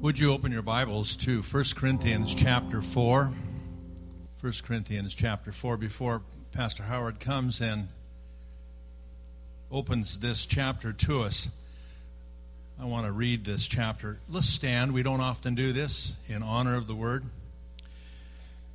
[0.00, 3.30] Would you open your Bibles to 1 Corinthians chapter 4?
[4.40, 7.88] 1 Corinthians chapter 4 before Pastor Howard comes and
[9.70, 11.50] opens this chapter to us.
[12.80, 14.20] I want to read this chapter.
[14.26, 14.94] Let's stand.
[14.94, 17.24] We don't often do this in honor of the word.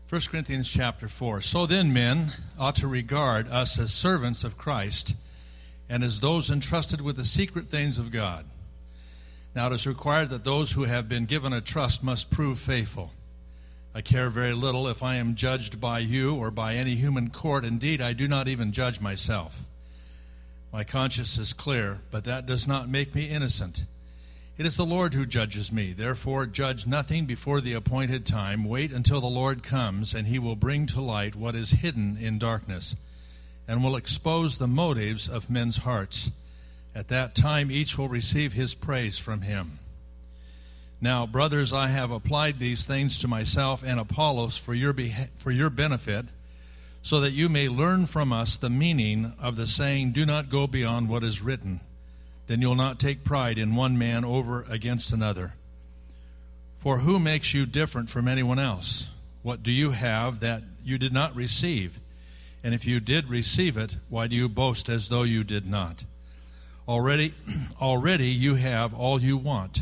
[0.08, 1.42] 1 Corinthians chapter 4.
[1.42, 5.16] So then, men ought to regard us as servants of Christ
[5.90, 8.46] and as those entrusted with the secret things of God.
[9.56, 13.14] Now it is required that those who have been given a trust must prove faithful.
[13.94, 17.64] I care very little if I am judged by you or by any human court.
[17.64, 19.64] Indeed, I do not even judge myself.
[20.74, 23.86] My conscience is clear, but that does not make me innocent.
[24.58, 25.94] It is the Lord who judges me.
[25.94, 28.66] Therefore, judge nothing before the appointed time.
[28.66, 32.38] Wait until the Lord comes, and he will bring to light what is hidden in
[32.38, 32.98] darkness,
[33.70, 36.32] and will expose the motives of men's hearts.
[36.96, 39.80] At that time, each will receive his praise from him.
[41.02, 45.52] Now, brothers, I have applied these things to myself and Apollos for your, beha- for
[45.52, 46.26] your benefit,
[47.02, 50.68] so that you may learn from us the meaning of the saying, Do not go
[50.68, 51.82] beyond what is written.
[52.48, 55.54] Then you'll not take pride in one man over against another.
[56.78, 59.10] For who makes you different from anyone else?
[59.44, 62.00] What do you have that you did not receive?
[62.64, 66.04] And if you did receive it, why do you boast as though you did not?
[66.88, 67.34] Already,
[67.82, 69.82] already you have all you want.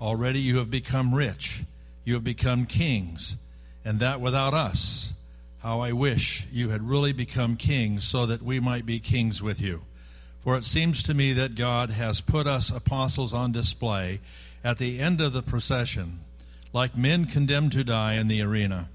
[0.00, 1.62] Already you have become rich.
[2.04, 3.36] You have become kings,
[3.84, 5.12] and that without us.
[5.58, 9.60] How I wish you had really become kings so that we might be kings with
[9.60, 9.82] you.
[10.40, 14.18] For it seems to me that God has put us apostles on display
[14.64, 16.20] at the end of the procession,
[16.72, 18.88] like men condemned to die in the arena.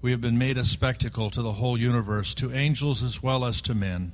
[0.00, 3.60] We have been made a spectacle to the whole universe, to angels as well as
[3.62, 4.12] to men.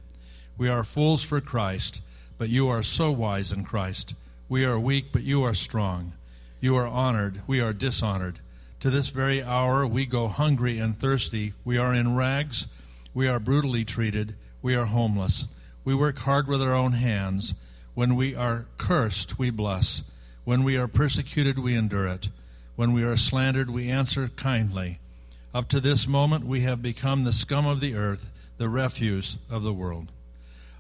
[0.59, 2.03] We are fools for Christ
[2.39, 4.15] but you are so wise in Christ.
[4.49, 6.13] We are weak, but you are strong.
[6.61, 8.41] You are honored, we are dishonored.
[8.81, 11.55] To this very hour we go hungry and thirsty.
[11.65, 12.67] We are in rags,
[13.15, 15.47] we are brutally treated, we are homeless.
[15.85, 17.55] We work hard with our own hands.
[17.95, 20.03] When we are cursed, we bless.
[20.45, 22.29] When we are persecuted, we endure it.
[22.77, 24.99] When we are slandered, we answer kindly.
[25.55, 29.63] Up to this moment, we have become the scum of the earth, the refuse of
[29.63, 30.09] the world.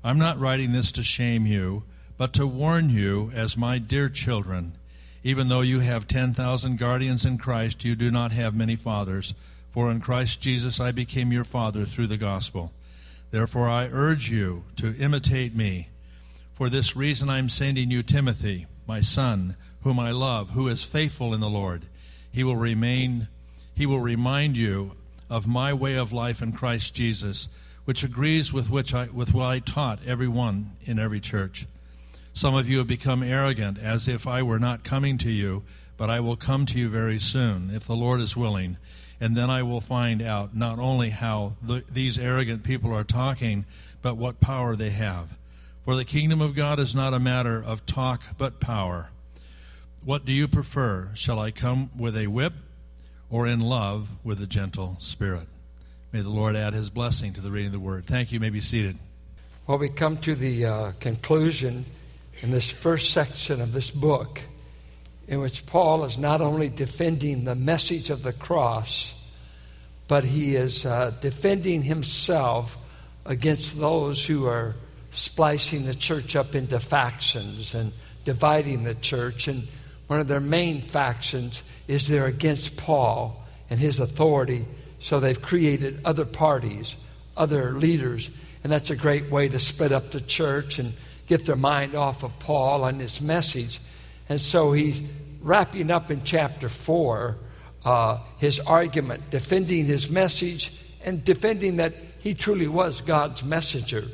[0.05, 1.85] I'm not writing this to shame you,
[2.19, 4.77] but to warn you as my dear children.
[5.23, 9.33] Even though you have 10,000 guardians in Christ, you do not have many fathers.
[9.71, 12.71] For in Christ Jesus I became your father through the gospel.
[13.31, 15.89] Therefore I urge you to imitate me.
[16.53, 20.85] For this reason I am sending you Timothy, my son, whom I love, who is
[20.85, 21.87] faithful in the Lord.
[22.31, 23.29] He will remain
[23.75, 24.93] he will remind you
[25.29, 27.49] of my way of life in Christ Jesus
[27.85, 31.67] which agrees with which I, with what I taught everyone in every church.
[32.33, 35.63] Some of you have become arrogant, as if I were not coming to you,
[35.97, 38.77] but I will come to you very soon, if the Lord is willing.
[39.21, 43.65] And then I will find out not only how the, these arrogant people are talking,
[44.03, 45.39] but what power they have.
[45.85, 49.11] For the kingdom of God is not a matter of talk, but power.
[50.05, 51.11] What do you prefer?
[51.15, 52.55] Shall I come with a whip,
[53.31, 55.47] or in love with a gentle spirit?
[56.15, 58.07] May the Lord add his blessing to the reading of the word.
[58.07, 58.37] Thank you.
[58.37, 58.97] you may be seated.
[59.67, 61.85] Well, we come to the uh, conclusion
[62.41, 64.41] in this first section of this book,
[65.27, 69.29] in which Paul is not only defending the message of the cross,
[70.07, 72.79] but he is uh, defending himself
[73.27, 74.77] against those who are
[75.11, 77.93] splicing the church up into factions and
[78.23, 79.49] dividing the church.
[79.49, 79.65] And
[80.07, 84.65] one of their main factions is they're against Paul and his authority
[85.05, 86.97] so they've created other parties,
[87.37, 88.31] other leaders,
[88.63, 90.95] and that's a great way to split up the church and
[91.27, 93.81] get their mind off of Paul and his message.
[94.31, 95.03] And so he's
[95.43, 97.37] wrapping up in chapter 4
[97.85, 104.05] uh, his argument, defending his message and defending that he truly was God's messenger.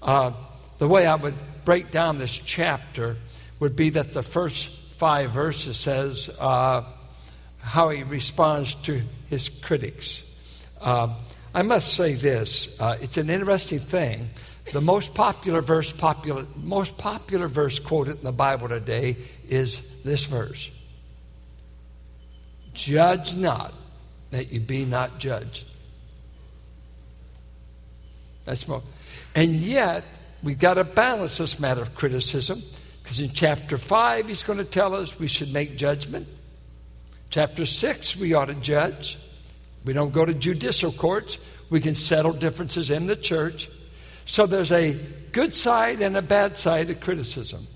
[0.00, 0.32] Uh,
[0.78, 1.34] the way I would
[1.66, 3.18] break down this chapter
[3.60, 6.82] would be that the first five verses says uh,
[7.60, 9.02] how he responds to
[9.34, 10.22] his critics.
[10.80, 11.14] Uh,
[11.54, 14.28] I must say this: uh, it's an interesting thing.
[14.72, 19.16] The most popular verse, popular, most popular verse quoted in the Bible today
[19.48, 20.70] is this verse:
[22.72, 23.74] "Judge not,
[24.30, 25.66] that you be not judged."
[28.44, 28.82] That's more.
[29.34, 30.04] And yet,
[30.42, 32.60] we've got to balance this matter of criticism
[33.02, 36.26] because in chapter 5, he's going to tell us we should make judgment.
[37.34, 39.18] Chapter 6, we ought to judge.
[39.84, 41.36] We don't go to judicial courts.
[41.68, 43.68] We can settle differences in the church.
[44.24, 44.92] So there's a
[45.32, 47.66] good side and a bad side of criticism.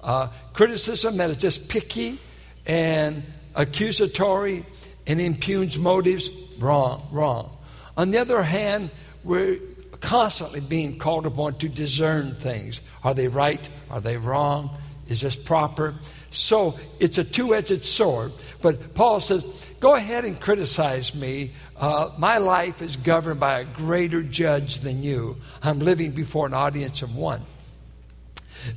[0.00, 2.20] Uh, criticism that is just picky
[2.64, 3.24] and
[3.56, 4.64] accusatory
[5.08, 6.30] and impugns motives,
[6.60, 7.50] wrong, wrong.
[7.96, 8.88] On the other hand,
[9.24, 9.58] we're
[9.98, 12.80] constantly being called upon to discern things.
[13.02, 13.68] Are they right?
[13.90, 14.70] Are they wrong?
[15.08, 15.96] Is this proper?
[16.30, 18.32] So it's a two edged sword.
[18.60, 19.44] But Paul says,
[19.80, 21.52] Go ahead and criticize me.
[21.76, 25.36] Uh, my life is governed by a greater judge than you.
[25.62, 27.42] I'm living before an audience of one.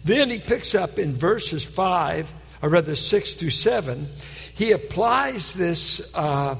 [0.05, 2.31] Then he picks up in verses 5,
[2.61, 4.07] or rather 6 through 7,
[4.53, 6.55] he applies this, uh,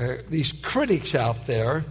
[0.00, 1.84] uh, these critics out there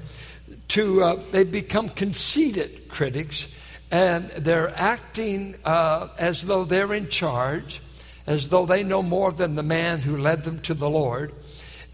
[0.69, 3.56] to, uh, they become conceited critics,
[3.92, 7.81] and they're acting uh, as though they're in charge,
[8.25, 11.34] as though they know more than the man who led them to the Lord.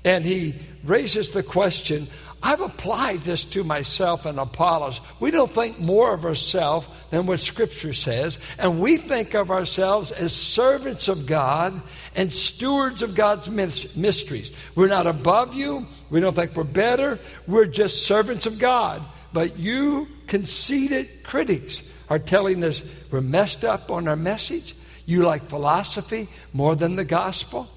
[0.05, 2.07] And he raises the question
[2.41, 5.01] I've applied this to myself and Apollos.
[5.19, 10.11] We don't think more of ourselves than what Scripture says, and we think of ourselves
[10.11, 11.81] as servants of God
[12.15, 14.55] and stewards of God's mysteries.
[14.75, 19.05] We're not above you, we don't think we're better, we're just servants of God.
[19.33, 24.75] But you conceited critics are telling us we're messed up on our message.
[25.09, 27.67] You like philosophy more than the gospel.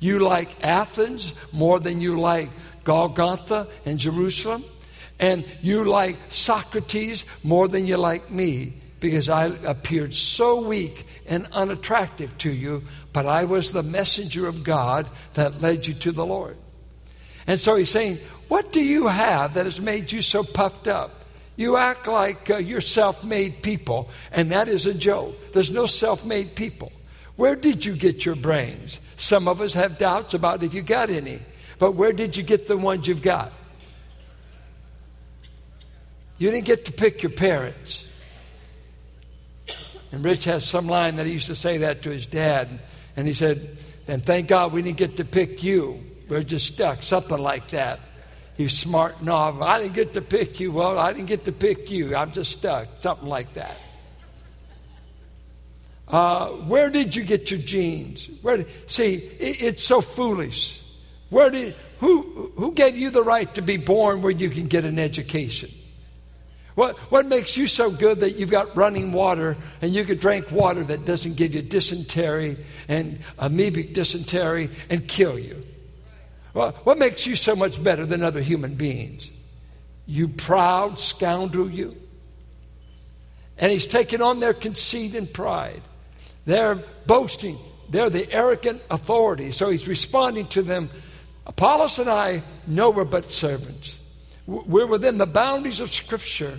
[0.00, 2.48] You like Athens more than you like
[2.82, 4.64] Golgotha and Jerusalem.
[5.20, 11.46] And you like Socrates more than you like me because I appeared so weak and
[11.52, 12.82] unattractive to you,
[13.12, 16.56] but I was the messenger of God that led you to the Lord.
[17.46, 18.18] And so he's saying,
[18.48, 21.21] What do you have that has made you so puffed up?
[21.62, 25.52] You act like uh, you're self made people, and that is a joke.
[25.52, 26.90] There's no self made people.
[27.36, 28.98] Where did you get your brains?
[29.14, 31.38] Some of us have doubts about if you got any.
[31.78, 33.52] But where did you get the ones you've got?
[36.36, 38.10] You didn't get to pick your parents.
[40.10, 42.80] And Rich has some line that he used to say that to his dad.
[43.16, 43.78] And he said,
[44.08, 46.02] And thank God we didn't get to pick you.
[46.28, 47.04] We're just stuck.
[47.04, 48.00] Something like that.
[48.56, 49.60] He's smart enough.
[49.60, 50.72] I didn't get to pick you.
[50.72, 52.14] Well, I didn't get to pick you.
[52.14, 52.88] I'm just stuck.
[53.00, 53.80] Something like that.
[56.06, 58.28] Uh, where did you get your genes?
[58.42, 60.82] Where did, see, it, it's so foolish.
[61.30, 64.84] Where did, who, who gave you the right to be born where you can get
[64.84, 65.70] an education?
[66.74, 70.50] What, what makes you so good that you've got running water and you can drink
[70.50, 72.58] water that doesn't give you dysentery
[72.88, 75.64] and amoebic dysentery and kill you?
[76.54, 79.30] Well, what makes you so much better than other human beings?
[80.06, 81.96] You proud scoundrel, you.
[83.58, 85.82] And he's taken on their conceit and pride.
[86.44, 87.56] They're boasting.
[87.88, 89.50] They're the arrogant authority.
[89.50, 90.90] So he's responding to them
[91.46, 93.98] Apollos and I know we're but servants.
[94.46, 96.58] We're within the boundaries of Scripture.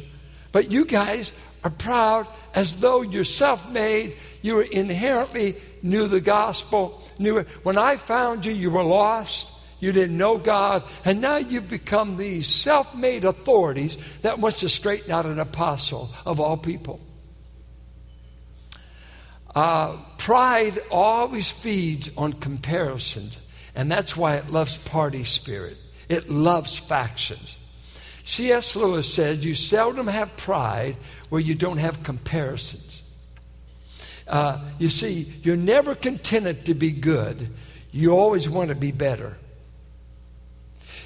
[0.52, 1.32] But you guys
[1.64, 4.16] are proud as though you're self made.
[4.42, 7.02] You inherently knew the gospel.
[7.20, 7.48] Knew it.
[7.64, 9.53] When I found you, you were lost.
[9.84, 10.84] You didn't know God.
[11.04, 16.10] And now you've become these self made authorities that wants to straighten out an apostle
[16.26, 17.02] of all people.
[19.54, 23.46] Uh, pride always feeds on comparisons,
[23.76, 25.76] and that's why it loves party spirit.
[26.08, 27.58] It loves factions.
[28.24, 28.78] C.S.
[28.78, 30.96] Lewis said, You seldom have pride
[31.28, 33.04] where you don't have comparisons.
[34.30, 37.50] Uh, you see, you're never contented to be good,
[37.92, 39.36] you always want to be better.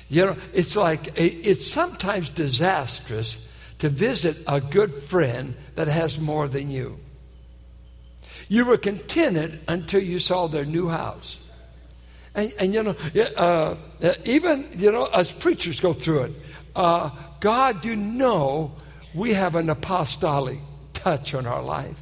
[0.09, 3.47] You know, it's like, it's sometimes disastrous
[3.79, 6.99] to visit a good friend that has more than you.
[8.49, 11.39] You were contented until you saw their new house.
[12.33, 12.95] And, and you know,
[13.35, 13.75] uh,
[14.23, 16.31] even, you know, as preachers go through it,
[16.75, 17.09] uh,
[17.39, 18.71] God, you know,
[19.13, 20.59] we have an apostolic
[20.93, 22.01] touch on our life.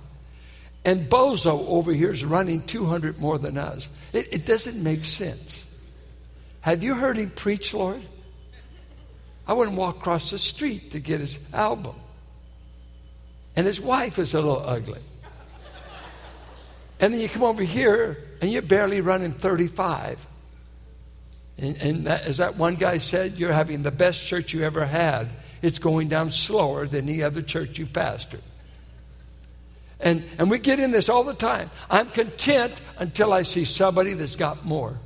[0.83, 3.89] And Bozo over here is running 200 more than us.
[4.13, 5.64] It, it doesn't make sense.
[6.65, 8.01] Have you heard him preach, Lord?
[9.47, 11.95] I wouldn't walk across the street to get his album.
[13.55, 15.01] And his wife is a little ugly.
[16.99, 20.25] And then you come over here and you're barely running 35.
[21.59, 24.87] And, and that, as that one guy said, you're having the best church you ever
[24.87, 25.29] had.
[25.61, 28.41] It's going down slower than any other church you've pastored.
[29.99, 31.69] And, and we get in this all the time.
[31.91, 34.97] I'm content until I see somebody that's got more.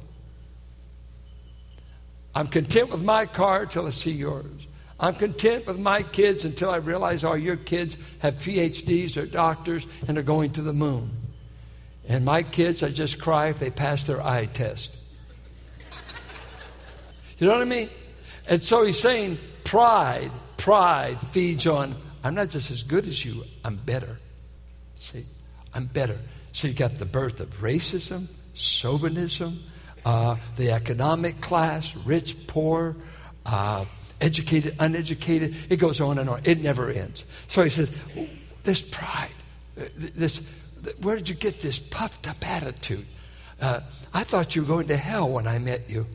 [2.33, 4.67] I'm content with my car until I see yours.
[4.99, 9.85] I'm content with my kids until I realize all your kids have PhDs or doctors
[10.07, 11.11] and are going to the moon.
[12.07, 14.97] And my kids, I just cry if they pass their eye test.
[17.37, 17.89] You know what I mean?
[18.47, 23.43] And so he's saying pride, pride feeds on, I'm not just as good as you,
[23.63, 24.19] I'm better.
[24.95, 25.23] See,
[25.73, 26.17] I'm better.
[26.51, 29.59] So you got the birth of racism, chauvinism,
[30.09, 32.95] uh, the economic class, rich, poor,
[33.45, 33.85] uh,
[34.19, 35.55] educated, uneducated.
[35.69, 36.41] It goes on and on.
[36.45, 37.25] It never ends.
[37.47, 37.95] So he says,
[38.63, 39.29] This pride,
[39.75, 40.41] this,
[41.01, 43.05] where did you get this puffed up attitude?
[43.61, 46.07] Uh, I thought you were going to hell when I met you.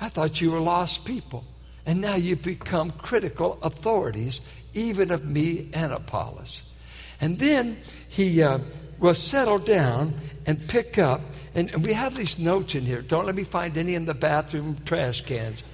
[0.00, 1.44] I thought you were lost people.
[1.84, 4.40] And now you've become critical authorities,
[4.72, 6.62] even of me and Apollos.
[7.20, 7.76] And then
[8.08, 8.60] he uh,
[9.00, 10.14] will settle down
[10.46, 11.20] and pick up.
[11.58, 13.02] And, we have these notes in here.
[13.02, 15.64] Don't let me find any in the bathroom trash cans.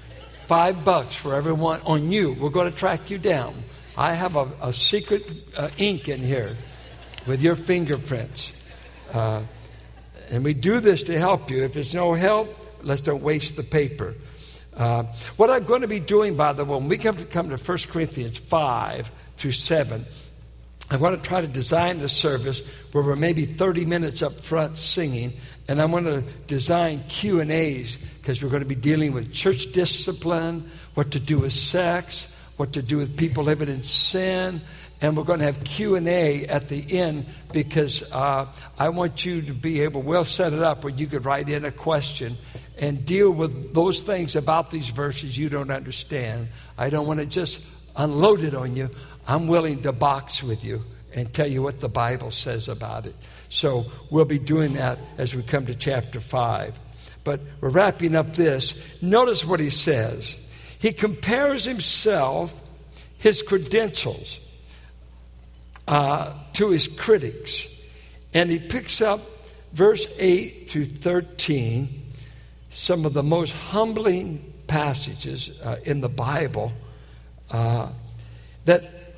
[0.47, 2.33] Five bucks for everyone on you.
[2.33, 3.63] We're going to track you down.
[3.97, 5.23] I have a, a secret
[5.57, 6.57] uh, ink in here
[7.27, 8.59] with your fingerprints.
[9.13, 9.43] Uh,
[10.31, 11.63] and we do this to help you.
[11.65, 12.49] If there's no help,
[12.83, 14.15] let's don't waste the paper.
[14.75, 15.05] Uh,
[15.37, 17.57] what I'm going to be doing, by the way, when we come to come to
[17.57, 20.05] 1 Corinthians 5 through 7,
[20.91, 22.63] I want to try to design the service
[22.93, 25.33] where we're maybe 30 minutes up front singing,
[25.69, 29.33] and I'm going to design Q and A's because we're going to be dealing with
[29.33, 34.61] church discipline, what to do with sex, what to do with people living in sin,
[35.01, 38.47] and we're going to have q&a at the end because uh,
[38.79, 41.65] i want you to be able we'll set it up where you could write in
[41.65, 42.37] a question
[42.79, 46.49] and deal with those things about these verses you don't understand.
[46.77, 48.91] I don't want to just unload it on you.
[49.27, 50.83] I'm willing to box with you
[51.15, 53.15] and tell you what the bible says about it
[53.49, 56.81] so we'll be doing that as we come to chapter 5
[57.25, 59.03] but we're wrapping up this.
[59.03, 60.37] Notice what he says.
[60.79, 62.61] He compares himself
[63.17, 64.39] his credentials
[65.89, 67.71] uh, to his critics.
[68.35, 69.21] And he picks up
[69.73, 71.89] verse 8 through 13,
[72.69, 76.73] some of the most humbling passages uh, in the Bible,
[77.51, 77.89] uh,
[78.67, 79.15] that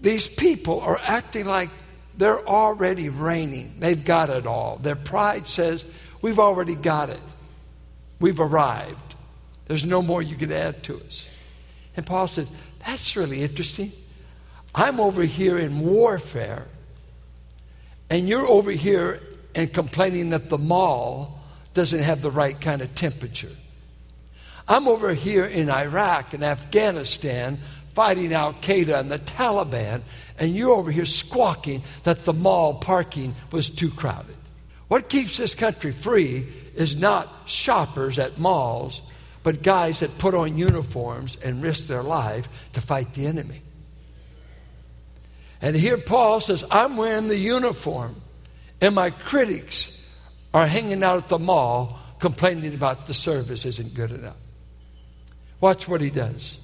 [0.00, 1.70] these people are acting like
[2.20, 3.76] they're already reigning.
[3.78, 4.76] They've got it all.
[4.76, 5.86] Their pride says,
[6.20, 7.18] We've already got it.
[8.20, 9.14] We've arrived.
[9.66, 11.30] There's no more you can add to us.
[11.96, 12.50] And Paul says,
[12.86, 13.92] That's really interesting.
[14.74, 16.66] I'm over here in warfare,
[18.10, 19.22] and you're over here
[19.54, 21.40] and complaining that the mall
[21.72, 23.56] doesn't have the right kind of temperature.
[24.68, 27.60] I'm over here in Iraq and Afghanistan
[27.94, 30.02] fighting Al Qaeda and the Taliban,
[30.38, 34.36] and you're over here squawking that the mall parking was too crowded.
[34.88, 39.02] What keeps this country free is not shoppers at malls,
[39.42, 43.62] but guys that put on uniforms and risk their life to fight the enemy.
[45.62, 48.16] And here Paul says, I'm wearing the uniform,
[48.80, 49.96] and my critics
[50.54, 54.36] are hanging out at the mall complaining about the service isn't good enough.
[55.60, 56.59] Watch what he does.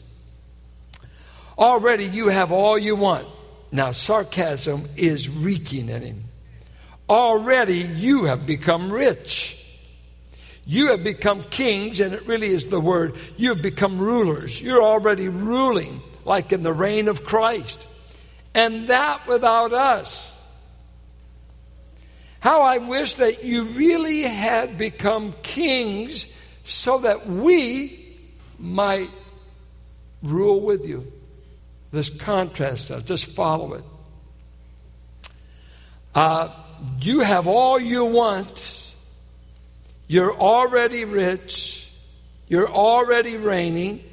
[1.58, 3.26] Already you have all you want.
[3.72, 6.24] Now, sarcasm is reeking in him.
[7.08, 9.62] Already you have become rich.
[10.66, 13.14] You have become kings, and it really is the word.
[13.36, 14.60] You have become rulers.
[14.60, 17.86] You're already ruling, like in the reign of Christ
[18.56, 20.32] and that without us.
[22.40, 26.26] How I wish that you really had become kings
[26.64, 28.16] so that we
[28.58, 29.10] might
[30.22, 31.12] rule with you.
[31.96, 33.84] This contrast, I'll just follow it.
[36.14, 36.50] Uh,
[37.00, 38.94] you have all you want.
[40.06, 41.90] You're already rich.
[42.48, 44.04] You're already reigning.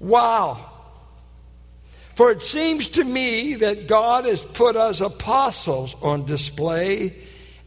[0.00, 0.72] Wow.
[2.16, 7.14] For it seems to me that God has put us apostles on display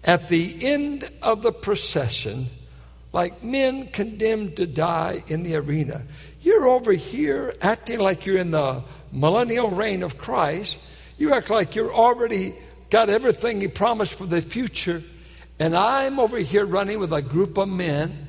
[0.04, 2.48] at the end of the procession,
[3.14, 6.04] like men condemned to die in the arena.
[6.42, 10.80] You're over here acting like you're in the millennial reign of Christ.
[11.18, 12.56] You act like you're already
[12.90, 15.02] got everything He promised for the future.
[15.60, 18.28] And I'm over here running with a group of men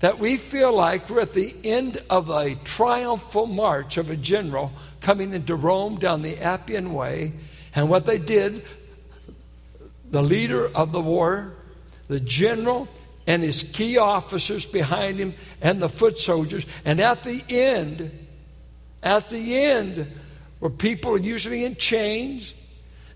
[0.00, 4.72] that we feel like we're at the end of a triumphal march of a general
[5.00, 7.32] coming into Rome down the Appian Way.
[7.74, 8.64] And what they did,
[10.10, 11.54] the leader of the war,
[12.08, 12.88] the general,
[13.28, 16.66] and his key officers behind him, and the foot soldiers.
[16.84, 18.10] And at the end,
[19.02, 20.08] at the end,
[20.60, 22.54] were people usually in chains.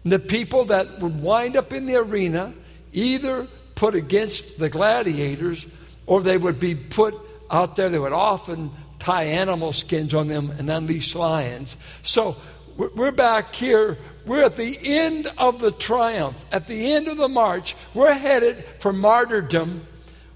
[0.04, 2.52] And the people that would wind up in the arena,
[2.92, 5.66] either put against the gladiators
[6.06, 7.14] or they would be put
[7.50, 7.88] out there.
[7.88, 11.76] They would often tie animal skins on them and unleash lions.
[12.02, 12.36] So
[12.76, 13.98] we're back here.
[14.26, 17.74] We're at the end of the triumph, at the end of the march.
[17.94, 19.86] We're headed for martyrdom.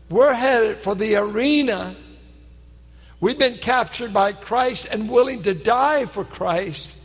[0.08, 1.96] We're headed for the arena.
[3.20, 6.96] We've been captured by Christ and willing to die for Christ.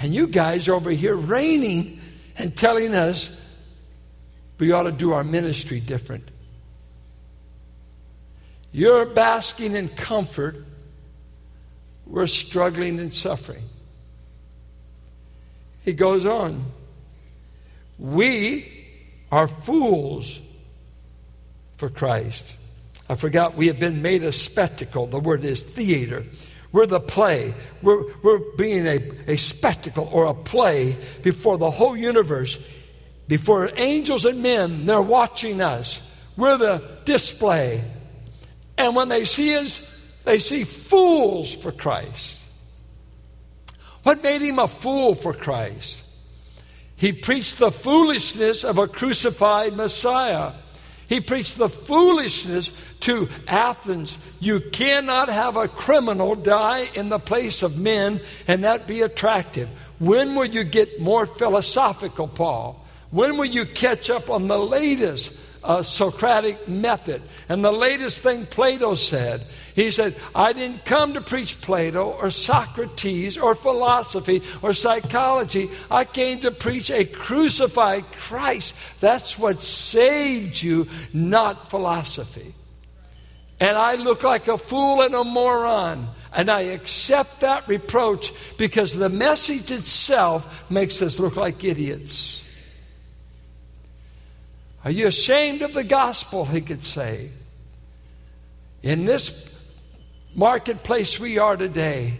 [0.00, 2.00] And you guys over here reigning
[2.38, 3.38] and telling us
[4.58, 6.28] we ought to do our ministry different.
[8.70, 10.64] You're basking in comfort.
[12.06, 13.64] We're struggling and suffering.
[15.84, 16.64] He goes on.
[17.98, 18.86] We
[19.32, 20.40] are fools
[21.82, 22.44] for Christ.
[23.08, 25.08] I forgot we have been made a spectacle.
[25.08, 26.24] The word is theater.
[26.70, 27.54] We're the play.
[27.82, 32.56] We're, we're being a, a spectacle or a play before the whole universe,
[33.26, 34.86] before angels and men.
[34.86, 36.08] They're watching us.
[36.36, 37.82] We're the display.
[38.78, 39.84] And when they see us,
[40.22, 42.38] they see fools for Christ.
[44.04, 46.08] What made him a fool for Christ?
[46.94, 50.52] He preached the foolishness of a crucified Messiah.
[51.08, 54.16] He preached the foolishness to Athens.
[54.40, 59.68] You cannot have a criminal die in the place of men and that be attractive.
[59.98, 62.84] When will you get more philosophical, Paul?
[63.10, 68.46] When will you catch up on the latest uh, Socratic method and the latest thing
[68.46, 69.42] Plato said?
[69.74, 75.70] He said, I didn't come to preach Plato or Socrates or philosophy or psychology.
[75.90, 78.74] I came to preach a crucified Christ.
[79.00, 82.54] That's what saved you, not philosophy.
[83.60, 86.08] And I look like a fool and a moron.
[86.34, 92.46] And I accept that reproach because the message itself makes us look like idiots.
[94.84, 96.44] Are you ashamed of the gospel?
[96.44, 97.30] He could say.
[98.82, 99.51] In this
[100.34, 102.14] marketplace we are today.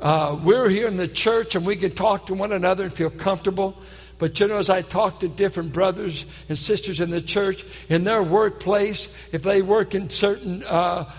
[0.00, 3.10] Uh, we're here in the church and we can talk to one another and feel
[3.10, 3.76] comfortable.
[4.18, 8.04] But you know, as I talk to different brothers and sisters in the church, in
[8.04, 11.10] their workplace, if they work in certain uh,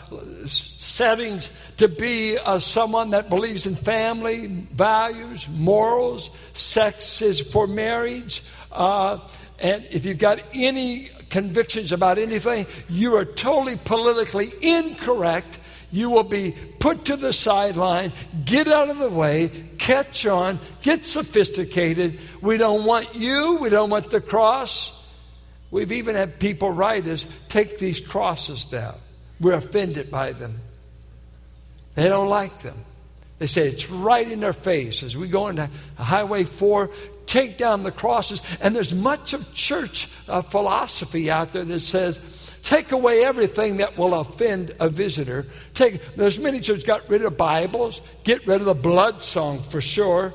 [0.46, 8.44] settings, to be uh, someone that believes in family values, morals, sex is for marriage,
[8.74, 9.20] uh,
[9.62, 15.60] and if you've got any convictions about anything, you are totally politically incorrect
[15.92, 18.14] you will be put to the sideline,
[18.46, 22.20] get out of the way, catch on, get sophisticated.
[22.42, 24.96] We don't want you, we don't want the cross.
[25.72, 28.96] We've even had people write us take these crosses down.
[29.40, 30.60] We're offended by them.
[31.96, 32.86] They don't like them.
[33.40, 36.90] They say it's right in their face as we go into Highway 4,
[37.26, 38.42] take down the crosses.
[38.62, 42.20] And there's much of church uh, philosophy out there that says,
[42.64, 45.46] Take away everything that will offend a visitor.
[45.74, 49.82] Take, there's many churches got rid of Bibles, get rid of the blood song for
[49.82, 50.34] sure.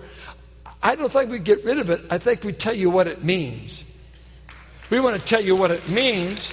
[0.82, 2.02] I don't think we get rid of it.
[2.10, 3.84] I think we tell you what it means.
[4.90, 6.52] We want to tell you what it means,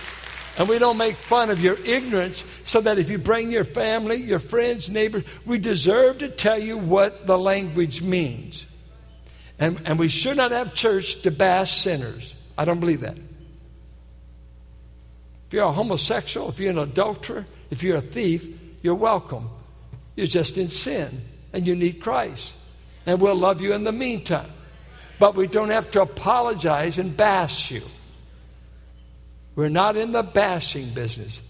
[0.57, 4.15] and we don't make fun of your ignorance so that if you bring your family,
[4.15, 8.65] your friends, neighbors, we deserve to tell you what the language means.
[9.59, 12.33] And, and we should not have church to bash sinners.
[12.57, 13.17] I don't believe that.
[15.51, 18.47] If you're a homosexual, if you're an adulterer, if you're a thief,
[18.81, 19.49] you're welcome.
[20.15, 21.09] You're just in sin
[21.51, 22.53] and you need Christ.
[23.05, 24.49] And we'll love you in the meantime.
[25.19, 27.81] But we don't have to apologize and bash you.
[29.53, 31.41] We're not in the bashing business.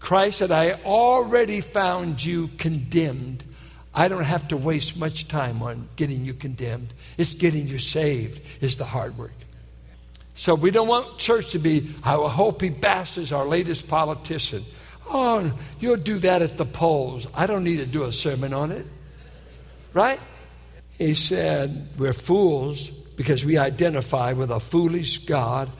[0.00, 3.44] Christ said, I already found you condemned.
[3.92, 6.94] I don't have to waste much time on getting you condemned.
[7.18, 9.43] It's getting you saved is the hard work.
[10.34, 14.64] So we don't want church to be, I hope he bashes our latest politician.
[15.06, 17.28] Oh, you'll do that at the polls.
[17.34, 18.86] I don't need to do a sermon on it.
[19.92, 20.18] Right?
[20.98, 25.70] He said, We're fools because we identify with a foolish God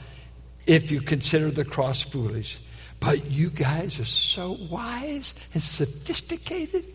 [0.65, 2.59] if you consider the cross foolish.
[2.99, 6.85] But you guys are so wise and sophisticated.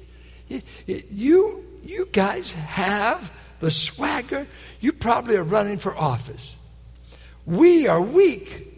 [0.87, 4.47] You, you guys have the swagger.
[4.81, 6.57] You probably are running for office.
[7.51, 8.69] We are weak,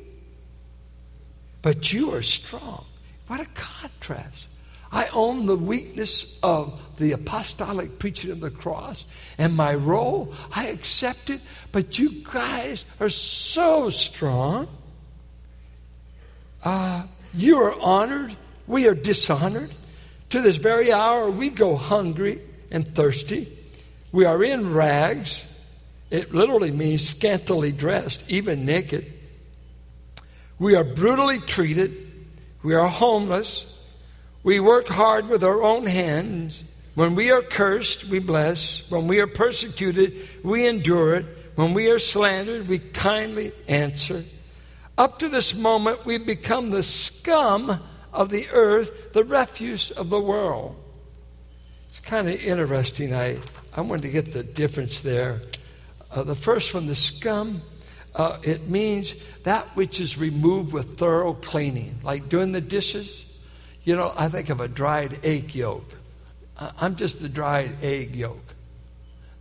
[1.60, 2.86] but you are strong.
[3.26, 4.46] What a contrast.
[4.90, 9.04] I own the weakness of the apostolic preaching of the cross
[9.36, 10.34] and my role.
[10.56, 14.68] I accept it, but you guys are so strong.
[16.64, 17.04] Uh,
[17.34, 18.34] you are honored.
[18.66, 19.70] We are dishonored.
[20.30, 23.54] To this very hour, we go hungry and thirsty.
[24.12, 25.51] We are in rags.
[26.12, 29.10] It literally means scantily dressed, even naked.
[30.58, 31.96] We are brutally treated.
[32.62, 33.90] We are homeless.
[34.42, 36.64] We work hard with our own hands.
[36.94, 38.90] When we are cursed, we bless.
[38.90, 40.12] When we are persecuted,
[40.44, 41.24] we endure it.
[41.54, 44.22] When we are slandered, we kindly answer.
[44.98, 47.80] Up to this moment, we've become the scum
[48.12, 50.76] of the earth, the refuse of the world.
[51.88, 53.14] It's kind of interesting.
[53.14, 53.38] I,
[53.74, 55.40] I wanted to get the difference there.
[56.14, 57.62] Uh, the first one, the scum,
[58.14, 63.18] uh, it means that which is removed with thorough cleaning, like doing the dishes.
[63.84, 65.84] You know, I think of a dried egg yolk.
[66.58, 68.54] I'm just the dried egg yolk.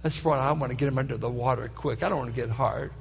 [0.02, 2.04] That's what I want to get them under the water quick.
[2.04, 2.92] I don't want to get hard.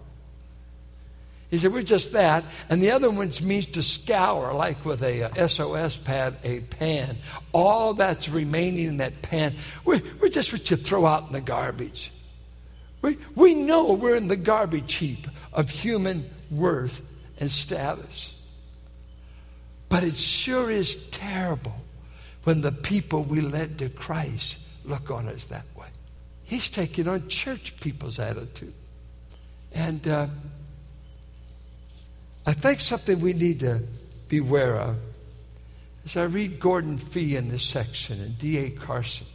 [1.50, 2.44] He said, We're just that.
[2.68, 7.16] And the other one means to scour, like with a, a SOS pad, a pan.
[7.52, 9.54] All that's remaining in that pan,
[9.85, 12.12] we're, we're just what you throw out in the garbage.
[13.03, 17.01] We, we know we're in the garbage heap of human worth
[17.39, 18.35] and status.
[19.89, 21.77] But it sure is terrible
[22.45, 25.87] when the people we led to Christ look on us that way.
[26.45, 28.75] He's taking on church people's attitude.
[29.73, 30.27] And uh,
[32.47, 33.83] I think something we need to
[34.29, 34.97] beware of
[36.05, 38.71] as I read Gordon Fee in this section and D.A.
[38.71, 39.27] Carson.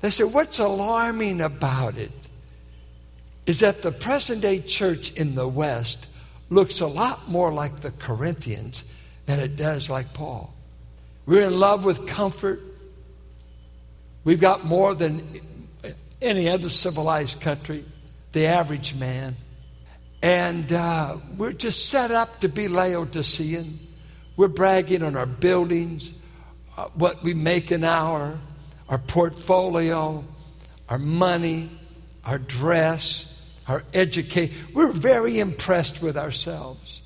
[0.00, 2.12] They say, What's alarming about it
[3.46, 6.06] is that the present day church in the West
[6.50, 8.84] looks a lot more like the Corinthians
[9.26, 10.54] than it does like Paul.
[11.26, 12.60] We're in love with comfort.
[14.24, 15.26] We've got more than
[16.20, 17.84] any other civilized country,
[18.32, 19.36] the average man.
[20.22, 23.78] And uh, we're just set up to be Laodicean.
[24.36, 26.12] We're bragging on our buildings,
[26.76, 28.38] uh, what we make an hour,
[28.88, 30.24] our portfolio,
[30.88, 31.70] our money,
[32.24, 33.33] our dress,
[33.66, 34.54] our education.
[34.74, 37.02] We're very impressed with ourselves.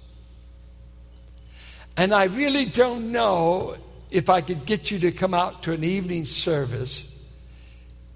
[1.96, 3.76] And I really don't know
[4.10, 7.04] if I could get you to come out to an evening service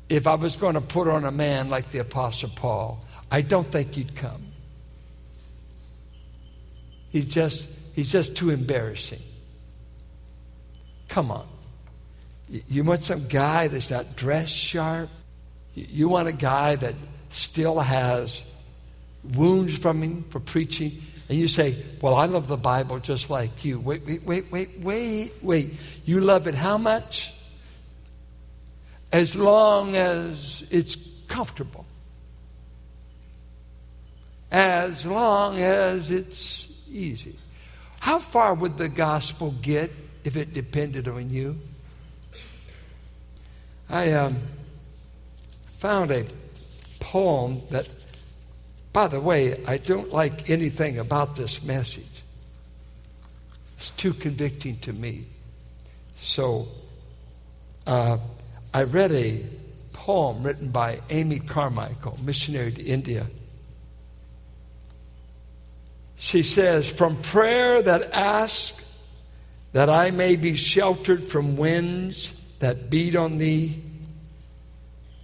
[0.08, 3.04] if I was going to put on a man like the Apostle Paul.
[3.30, 4.46] I don't think you'd come.
[7.10, 9.20] He's just, he's just too embarrassing.
[11.08, 11.46] Come on.
[12.68, 15.08] You want some guy that's not dressed sharp?
[15.74, 16.94] You want a guy that
[17.32, 18.50] still has
[19.34, 20.92] wounds from him for preaching?
[21.28, 23.80] And you say, Well, I love the Bible just like you.
[23.80, 25.74] Wait, wait, wait, wait, wait, wait.
[26.04, 27.34] You love it how much?
[29.12, 30.96] As long as it's
[31.28, 31.86] comfortable.
[34.50, 37.36] As long as it's easy.
[38.00, 39.90] How far would the gospel get
[40.24, 41.56] if it depended on you?
[43.88, 44.36] I um,
[45.74, 46.24] found a
[47.12, 47.86] poem that,
[48.94, 52.22] by the way, I don't like anything about this message.
[53.74, 55.26] It's too convicting to me.
[56.16, 56.68] So
[57.86, 58.16] uh,
[58.72, 59.44] I read a
[59.92, 63.26] poem written by Amy Carmichael, missionary to India.
[66.16, 68.98] She says, From prayer that asks
[69.72, 73.82] that I may be sheltered from winds that beat on thee,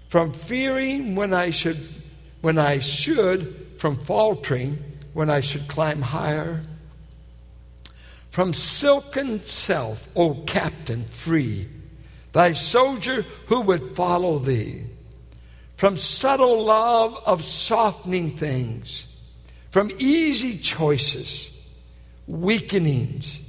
[0.09, 1.79] from fearing when I should,
[2.41, 4.79] when I should, from faltering
[5.13, 6.63] when I should climb higher,
[8.31, 11.69] from silken self, O captain, free,
[12.33, 14.85] thy soldier who would follow thee,
[15.77, 19.09] from subtle love of softening things
[19.71, 21.55] from easy choices,
[22.27, 23.41] weakenings.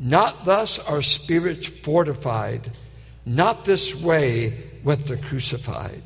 [0.00, 2.70] Not thus are spirits fortified,
[3.24, 6.00] not this way with the crucified.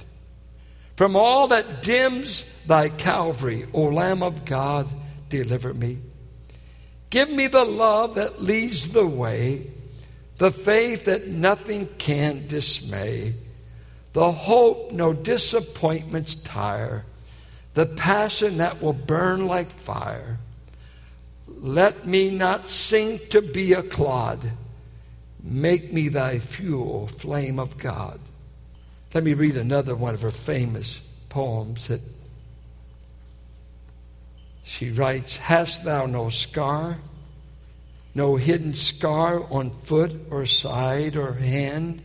[0.97, 4.88] From all that dims thy Calvary, O Lamb of God,
[5.29, 5.99] deliver me.
[7.09, 9.71] Give me the love that leads the way,
[10.38, 13.35] the faith that nothing can dismay,
[14.14, 17.05] the hope no disappointments tire
[17.75, 20.38] the passion that will burn like fire.
[21.47, 24.40] Let me not sink to be a clod.
[25.40, 28.18] Make me thy fuel, flame of God.
[29.14, 30.98] Let me read another one of her famous
[31.29, 32.01] poems that
[34.64, 36.98] she writes Hast thou no scar,
[38.14, 42.03] no hidden scar on foot or side or hand?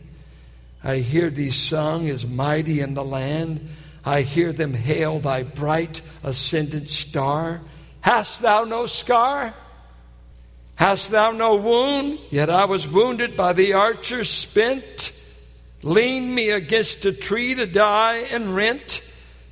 [0.84, 3.68] I hear thee sung as mighty in the land
[4.08, 7.60] I hear them hail thy bright ascendant star.
[8.00, 9.52] Hast thou no scar?
[10.76, 12.18] Hast thou no wound?
[12.30, 15.12] Yet I was wounded by the archer spent.
[15.82, 19.02] Lean me against a tree to die and rent.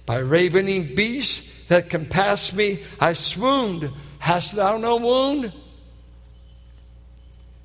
[0.05, 3.91] By ravening beasts that compass me, I swooned.
[4.19, 5.53] Hast thou no wound?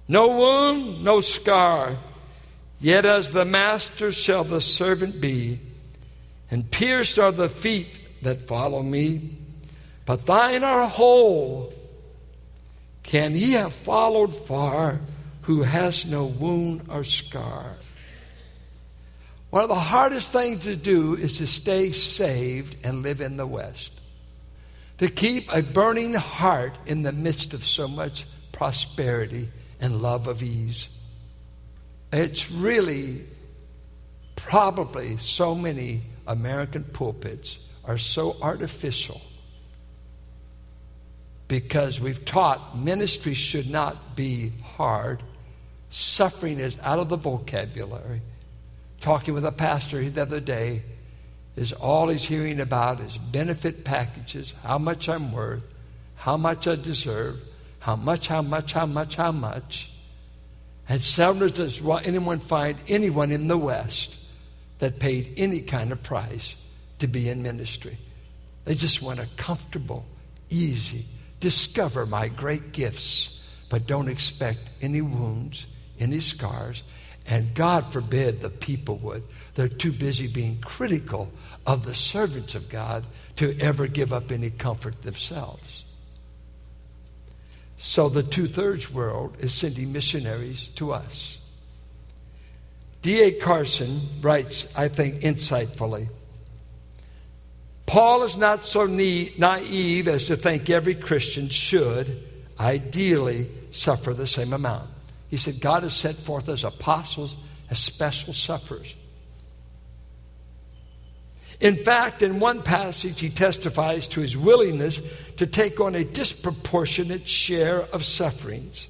[0.07, 1.97] No wound, no scar.
[2.79, 5.59] Yet as the master shall the servant be
[6.49, 9.31] and pierced are the feet that follow me,
[10.05, 11.73] but thine are whole.
[13.03, 14.99] Can he have followed far
[15.43, 17.77] who has no wound or scar?
[19.51, 23.45] One of the hardest things to do is to stay saved and live in the
[23.45, 23.91] West.
[24.99, 29.49] To keep a burning heart in the midst of so much prosperity
[29.81, 30.87] and love of ease.
[32.13, 33.25] It's really
[34.37, 39.19] probably so many American pulpits are so artificial
[41.49, 45.21] because we've taught ministry should not be hard.
[45.89, 48.21] Suffering is out of the vocabulary.
[49.01, 50.83] Talking with a pastor the other day,
[51.55, 55.63] is all he's hearing about is benefit packages, how much I'm worth,
[56.15, 57.41] how much I deserve,
[57.79, 59.91] how much, how much, how much, how much.
[60.87, 64.17] And seldom does anyone find anyone in the West
[64.79, 66.55] that paid any kind of price
[66.99, 67.97] to be in ministry.
[68.65, 70.05] They just want a comfortable,
[70.49, 71.05] easy,
[71.39, 75.67] discover my great gifts, but don't expect any wounds,
[75.99, 76.83] any scars.
[77.27, 79.23] And God forbid the people would.
[79.55, 81.31] They're too busy being critical
[81.65, 83.05] of the servants of God
[83.37, 85.85] to ever give up any comfort themselves.
[87.77, 91.37] So the two thirds world is sending missionaries to us.
[93.01, 93.31] D.A.
[93.31, 96.09] Carson writes, I think, insightfully
[97.91, 102.23] Paul is not so naive as to think every Christian should,
[102.57, 104.89] ideally, suffer the same amount.
[105.31, 107.37] He said, God has set forth as apostles
[107.69, 108.93] as special sufferers.
[111.61, 114.99] In fact, in one passage, he testifies to his willingness
[115.37, 118.87] to take on a disproportionate share of sufferings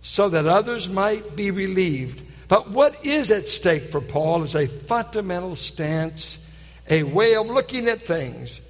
[0.00, 2.22] so that others might be relieved.
[2.48, 6.42] But what is at stake for Paul is a fundamental stance,
[6.88, 8.62] a way of looking at things.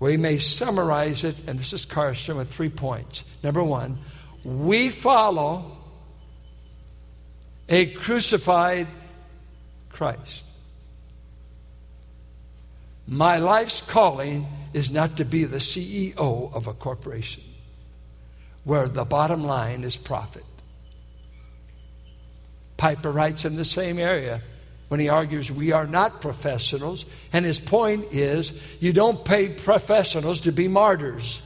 [0.00, 3.22] We may summarize it, and this is Carson with three points.
[3.44, 3.98] Number one,
[4.42, 5.76] we follow
[7.70, 8.88] a crucified
[9.90, 10.44] Christ.
[13.06, 17.44] My life's calling is not to be the CEO of a corporation
[18.64, 20.44] where the bottom line is profit.
[22.76, 24.42] Piper writes in the same area
[24.88, 30.40] when he argues we are not professionals, and his point is you don't pay professionals
[30.42, 31.40] to be martyrs.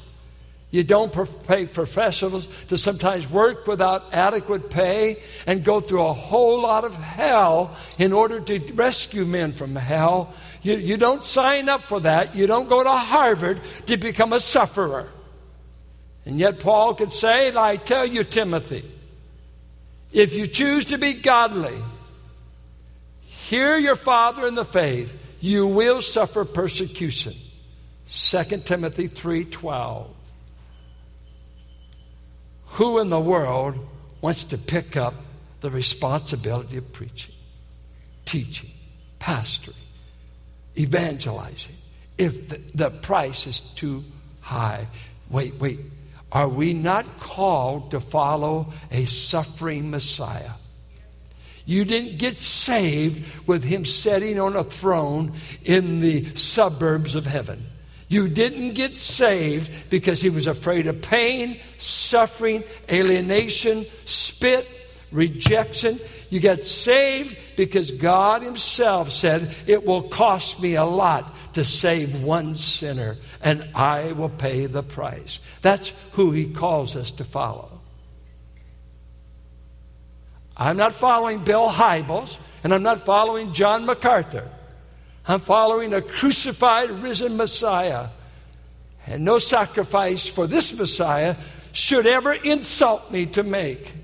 [0.74, 1.12] You don't
[1.46, 6.96] pay professionals to sometimes work without adequate pay and go through a whole lot of
[6.96, 10.34] hell in order to rescue men from hell.
[10.62, 12.34] You, you don't sign up for that.
[12.34, 15.08] You don't go to Harvard to become a sufferer.
[16.26, 18.84] And yet, Paul could say, I tell you, Timothy,
[20.12, 21.78] if you choose to be godly,
[23.20, 27.34] hear your father in the faith, you will suffer persecution.
[28.08, 30.13] 2 Timothy 3:12
[32.74, 33.78] who in the world
[34.20, 35.14] wants to pick up
[35.60, 37.34] the responsibility of preaching,
[38.24, 38.70] teaching,
[39.20, 39.76] pastoring,
[40.76, 41.76] evangelizing
[42.18, 44.04] if the, the price is too
[44.40, 44.86] high?
[45.30, 45.78] Wait, wait.
[46.32, 50.50] Are we not called to follow a suffering Messiah?
[51.66, 55.32] You didn't get saved with him sitting on a throne
[55.64, 57.64] in the suburbs of heaven.
[58.08, 64.68] You didn't get saved because he was afraid of pain, suffering, alienation, spit,
[65.10, 65.98] rejection.
[66.28, 72.22] You got saved because God Himself said, It will cost me a lot to save
[72.22, 75.40] one sinner, and I will pay the price.
[75.62, 77.80] That's who He calls us to follow.
[80.56, 84.48] I'm not following Bill Hybels, and I'm not following John MacArthur.
[85.26, 88.08] I'm following a crucified, risen Messiah.
[89.06, 91.36] And no sacrifice for this Messiah
[91.72, 93.94] should ever insult me to make.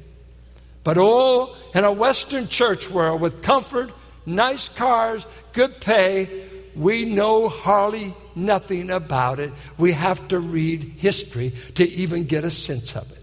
[0.82, 3.92] But oh, in a Western church world with comfort,
[4.24, 9.52] nice cars, good pay, we know hardly nothing about it.
[9.76, 13.18] We have to read history to even get a sense of it.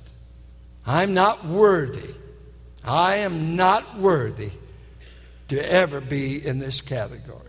[0.85, 2.13] I'm not worthy.
[2.85, 4.51] I am not worthy
[5.47, 7.46] to ever be in this category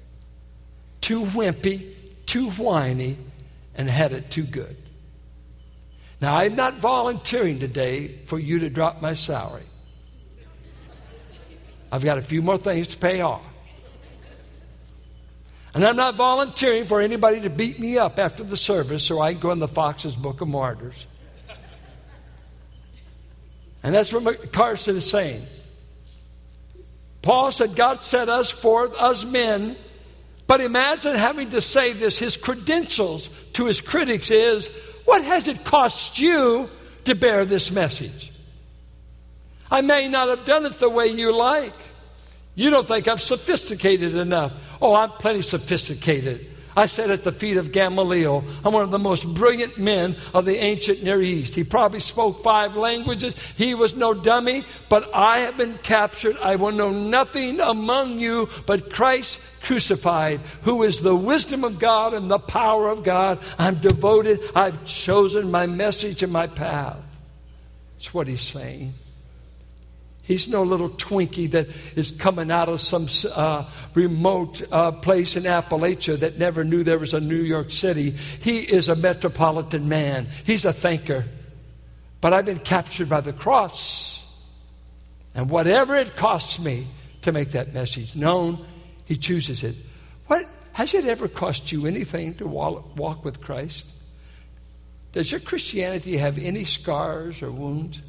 [1.09, 1.95] too wimpy,
[2.27, 3.17] too whiny,
[3.75, 4.77] and had it too good.
[6.21, 9.63] Now, I'm not volunteering today for you to drop my salary.
[11.91, 13.41] I've got a few more things to pay off.
[15.73, 19.33] And I'm not volunteering for anybody to beat me up after the service so I
[19.33, 21.07] can go in the Foxe's Book of Martyrs.
[23.83, 25.47] And that's what Carson is saying.
[27.23, 29.75] Paul said, God set us forth, us men,
[30.49, 32.19] but imagine having to say this.
[32.19, 34.69] His credentials to his critics is
[35.05, 36.69] what has it cost you
[37.05, 38.33] to bear this message?
[39.71, 41.75] I may not have done it the way you like.
[42.55, 44.53] You don't think I'm sophisticated enough.
[44.81, 46.47] Oh, I'm plenty sophisticated.
[46.79, 48.45] I sat at the feet of Gamaliel.
[48.65, 51.57] I'm one of the most brilliant men of the ancient Near East.
[51.57, 53.35] He probably spoke five languages.
[53.57, 56.37] He was no dummy, but I have been captured.
[56.41, 62.15] I will know nothing among you but Christ crucified, who is the wisdom of God
[62.15, 63.41] and the power of God.
[63.59, 64.39] I'm devoted.
[64.55, 66.97] I've chosen my message and my path.
[67.97, 68.95] That's what he's saying.
[70.29, 73.65] He's no little Twinkie that is coming out of some uh,
[73.95, 78.11] remote uh, place in Appalachia that never knew there was a New York City.
[78.11, 80.27] He is a metropolitan man.
[80.45, 81.25] He's a thinker.
[82.21, 84.47] But I've been captured by the cross.
[85.35, 86.87] And whatever it costs me
[87.23, 88.67] to make that message known,
[89.07, 89.77] he chooses it.
[90.27, 93.87] What has it ever cost you anything to walk with Christ?
[95.13, 98.03] Does your Christianity have any scars or wounds?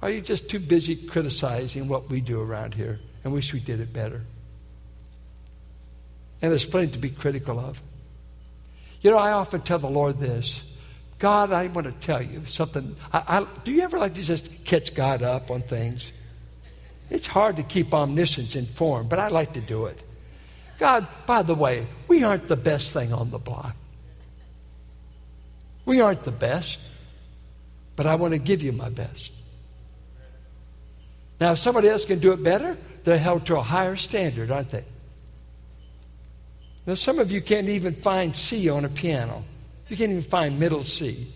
[0.00, 3.80] Are you just too busy criticizing what we do around here and wish we did
[3.80, 4.22] it better?
[6.40, 7.82] And there's plenty to be critical of.
[9.00, 10.76] You know, I often tell the Lord this
[11.18, 12.94] God, I want to tell you something.
[13.12, 16.12] I, I, do you ever like to just catch God up on things?
[17.10, 20.02] It's hard to keep omniscience informed, but I like to do it.
[20.78, 23.74] God, by the way, we aren't the best thing on the block.
[25.84, 26.78] We aren't the best,
[27.96, 29.32] but I want to give you my best.
[31.40, 34.70] Now, if somebody else can do it better, they're held to a higher standard, aren't
[34.70, 34.84] they?
[36.86, 39.44] Now, some of you can't even find C on a piano.
[39.88, 41.28] You can't even find middle C.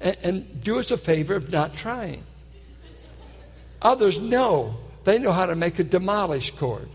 [0.00, 2.24] And, and do us a favor of not trying.
[3.82, 4.76] Others know.
[5.04, 6.88] They know how to make a demolish chord.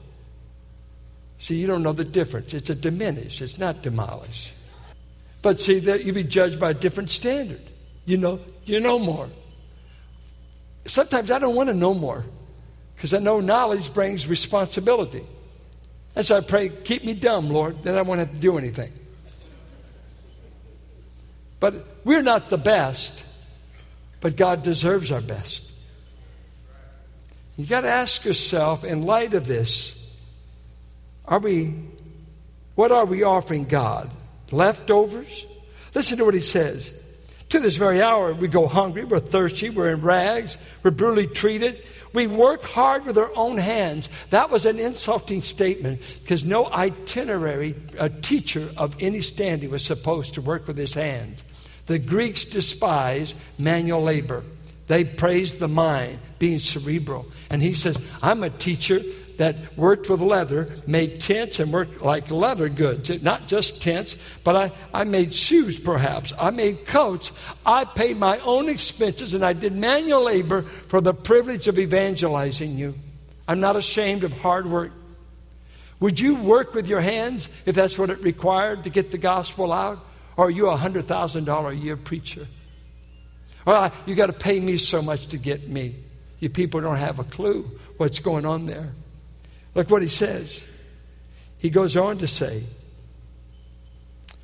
[1.38, 2.54] See, you don't know the difference.
[2.54, 4.52] It's a diminish, it's not demolish.
[5.41, 7.62] But see, that you be judged by a different standard.
[8.06, 9.30] You know, you know more
[10.86, 12.24] sometimes I don't want to know more
[12.95, 15.26] because I know knowledge brings responsibility.
[16.15, 18.93] And so I pray, keep me dumb, Lord, then I won't have to do anything.
[21.60, 23.26] But we're not the best,
[24.21, 25.63] but God deserves our best.
[27.58, 30.15] You got to ask yourself, in light of this,
[31.26, 31.74] are we,
[32.76, 34.10] what are we offering God?
[34.52, 35.48] Leftovers?
[35.93, 36.93] Listen to what he says.
[37.55, 41.81] To this very hour, we go hungry, we're thirsty, we're in rags, we're brutally treated.
[42.11, 44.09] We work hard with our own hands.
[44.31, 50.33] That was an insulting statement because no itinerary a teacher of any standing was supposed
[50.33, 51.45] to work with his hands.
[51.85, 54.43] The Greeks despise manual labor.
[54.87, 57.25] They praise the mind, being cerebral.
[57.49, 58.99] And he says, I'm a teacher
[59.38, 63.24] that worked with leather, made tents and worked like leather goods.
[63.24, 66.34] Not just tents, but I, I made shoes perhaps.
[66.39, 67.32] I made coats.
[67.65, 72.78] I paid my own expenses and I did manual labor for the privilege of evangelizing
[72.78, 72.95] you.
[73.48, 74.91] I'm not ashamed of hard work.
[76.00, 79.71] Would you work with your hands if that's what it required to get the gospel
[79.71, 80.00] out?
[80.38, 82.45] Or are you a $100,000 a year preacher?
[83.65, 85.95] Well, you got to pay me so much to get me.
[86.39, 88.91] You people don't have a clue what's going on there.
[89.75, 90.65] Look what he says.
[91.59, 92.63] He goes on to say,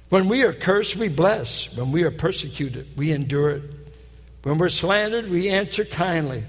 [0.10, 1.76] When we are cursed, we bless.
[1.76, 3.64] When we are persecuted, we endure it.
[4.44, 6.44] When we're slandered, we answer kindly.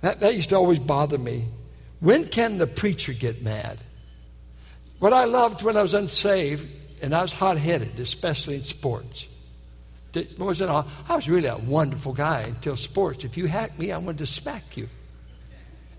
[0.00, 1.46] That, that used to always bother me.
[1.98, 3.78] When can the preacher get mad?
[4.98, 6.66] What I loved when I was unsaved,
[7.02, 9.26] and I was hot headed, especially in sports.
[10.14, 10.26] I
[11.14, 13.24] was really a wonderful guy until sports.
[13.24, 14.88] If you hacked me, I wanted to smack you.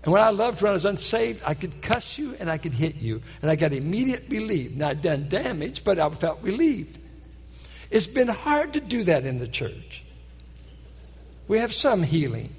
[0.04, 2.74] And when I loved when I was unsaved, I could cuss you and I could
[2.74, 3.22] hit you.
[3.40, 4.80] And I got immediate relief.
[4.80, 6.98] I'd done damage, but I felt relieved.
[7.90, 10.02] It's been hard to do that in the church.
[11.46, 12.52] We have some healing.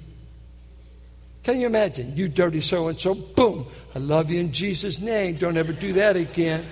[1.42, 2.16] Can you imagine?
[2.16, 5.36] You dirty so and so, boom, I love you in Jesus' name.
[5.36, 6.64] Don't ever do that again.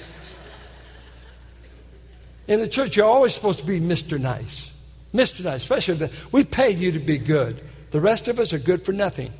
[2.48, 4.18] In the church, you're always supposed to be Mr.
[4.18, 4.74] Nice.
[5.12, 5.44] Mr.
[5.44, 7.60] Nice, especially we pay you to be good.
[7.90, 9.32] The rest of us are good for nothing.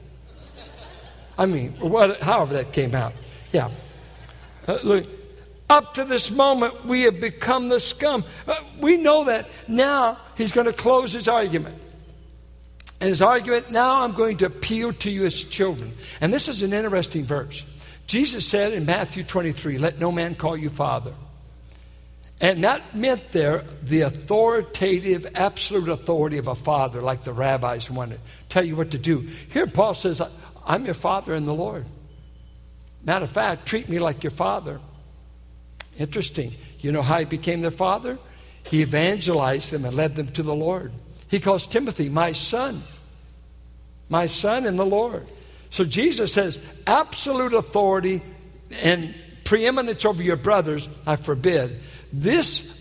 [1.39, 3.13] I mean, what, however that came out.
[3.53, 3.71] Yeah.
[4.67, 5.07] Uh, look,
[5.69, 8.25] up to this moment, we have become the scum.
[8.47, 9.49] Uh, we know that.
[9.69, 11.75] Now, he's going to close his argument.
[13.01, 15.93] And his argument, now I'm going to appeal to you as children.
[16.21, 17.65] And this is an interesting verse.
[18.07, 21.15] Jesus said in Matthew 23, Let no man call you father.
[22.41, 28.21] And that meant there the authoritative, absolute authority of a father, like the rabbis wanted
[28.53, 29.27] tell you what to do.
[29.53, 30.21] Here, Paul says,
[30.67, 31.87] I'm your father in the Lord.
[33.05, 34.81] Matter of fact, treat me like your father.
[35.99, 36.53] Interesting.
[36.81, 38.19] You know how he became their father?
[38.67, 40.93] He evangelized them and led them to the Lord.
[41.29, 42.81] He calls Timothy my son,
[44.09, 45.27] my son in the Lord.
[45.71, 48.21] So Jesus has absolute authority
[48.83, 51.81] and preeminence over your brothers, I forbid.
[52.13, 52.79] This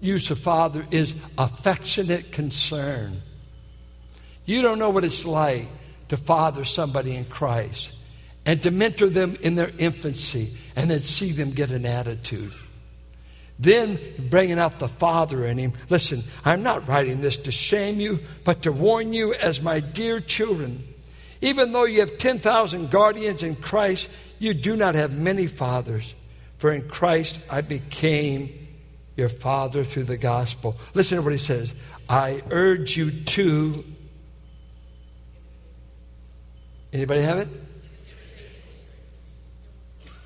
[0.00, 3.22] use of father is affectionate concern.
[4.44, 5.66] You don't know what it's like
[6.08, 7.92] to father somebody in Christ
[8.44, 12.52] and to mentor them in their infancy and then see them get an attitude.
[13.58, 15.72] Then bringing out the Father in him.
[15.88, 20.20] Listen, I'm not writing this to shame you, but to warn you as my dear
[20.20, 20.84] children.
[21.40, 26.14] Even though you have 10,000 guardians in Christ, you do not have many fathers.
[26.58, 28.68] For in Christ I became
[29.16, 30.76] your father through the gospel.
[30.94, 31.74] Listen to what he says
[32.08, 33.84] I urge you to.
[36.96, 37.48] Anybody have it?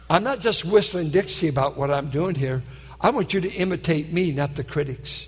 [0.09, 2.63] I'm not just whistling Dixie about what I'm doing here.
[3.01, 5.27] I want you to imitate me, not the critics.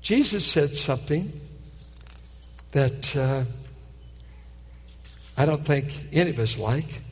[0.00, 1.32] Jesus said something
[2.72, 3.44] that uh,
[5.38, 7.02] I don't think any of us like,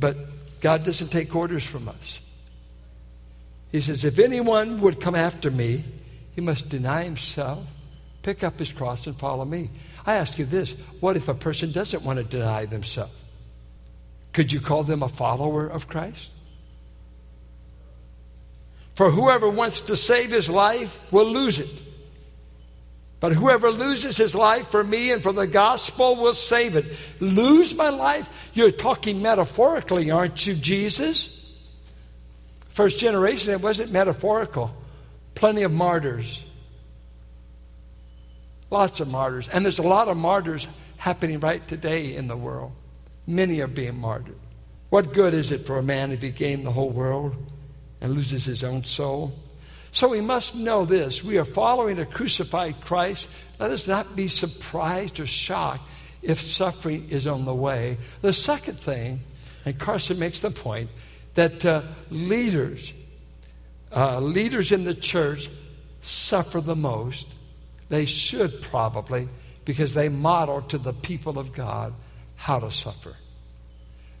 [0.00, 0.16] but
[0.60, 2.28] God doesn't take orders from us.
[3.70, 5.84] He says, If anyone would come after me,
[6.34, 7.68] he must deny himself,
[8.22, 9.70] pick up his cross, and follow me.
[10.08, 13.22] I ask you this what if a person doesn't want to deny themselves?
[14.32, 16.30] Could you call them a follower of Christ?
[18.94, 21.82] For whoever wants to save his life will lose it.
[23.20, 26.86] But whoever loses his life for me and for the gospel will save it.
[27.20, 28.50] Lose my life?
[28.54, 31.54] You're talking metaphorically, aren't you, Jesus?
[32.70, 34.74] First generation, it wasn't metaphorical.
[35.34, 36.47] Plenty of martyrs.
[38.70, 39.48] Lots of martyrs.
[39.48, 40.66] And there's a lot of martyrs
[40.98, 42.72] happening right today in the world.
[43.26, 44.38] Many are being martyred.
[44.90, 47.42] What good is it for a man if he gain the whole world
[48.00, 49.34] and loses his own soul?
[49.90, 51.24] So we must know this.
[51.24, 53.28] We are following a crucified Christ.
[53.58, 55.82] Let us not be surprised or shocked
[56.22, 57.98] if suffering is on the way.
[58.20, 59.20] The second thing,
[59.64, 60.90] and Carson makes the point,
[61.34, 62.92] that uh, leaders,
[63.94, 65.48] uh, leaders in the church
[66.00, 67.28] suffer the most.
[67.88, 69.28] They should probably,
[69.64, 71.94] because they model to the people of God
[72.36, 73.14] how to suffer.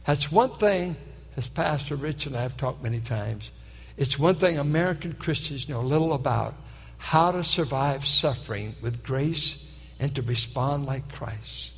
[0.04, 0.96] That's one thing,
[1.36, 3.50] as Pastor Rich and I have talked many times,
[3.96, 6.54] it's one thing American Christians know little about
[6.98, 11.72] how to survive suffering with grace and to respond like Christ.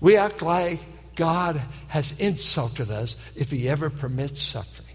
[0.00, 0.80] We act like
[1.14, 4.88] God has insulted us if He ever permits suffering.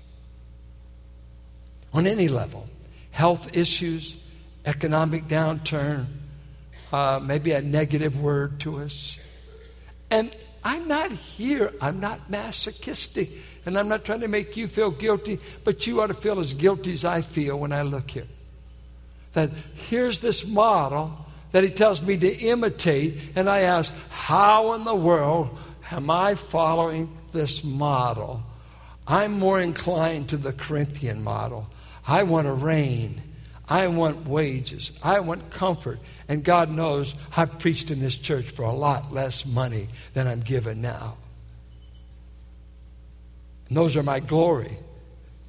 [1.94, 2.68] On any level
[3.12, 4.23] health issues,
[4.66, 6.06] economic downturn,
[6.92, 9.20] uh, maybe a negative word to us.
[10.10, 13.30] And I'm not here, I'm not masochistic,
[13.66, 16.54] and I'm not trying to make you feel guilty, but you ought to feel as
[16.54, 18.28] guilty as I feel when I look here.
[19.34, 19.50] That
[19.90, 24.96] here's this model that he tells me to imitate, and I ask, how in the
[24.96, 25.58] world
[25.92, 28.42] Am I following this model?
[29.08, 31.68] I'm more inclined to the Corinthian model.
[32.08, 33.22] I want to reign.
[33.68, 34.92] I want wages.
[35.02, 36.00] I want comfort.
[36.28, 40.42] And God knows I've preached in this church for a lot less money than I'm
[40.42, 41.18] given now.
[43.68, 44.78] And those are my glory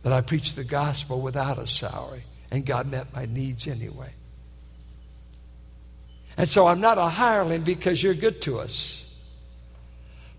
[0.03, 2.25] that I preached the gospel without a salary.
[2.51, 4.13] And God met my needs anyway.
[6.37, 9.01] And so I'm not a hireling because you're good to us.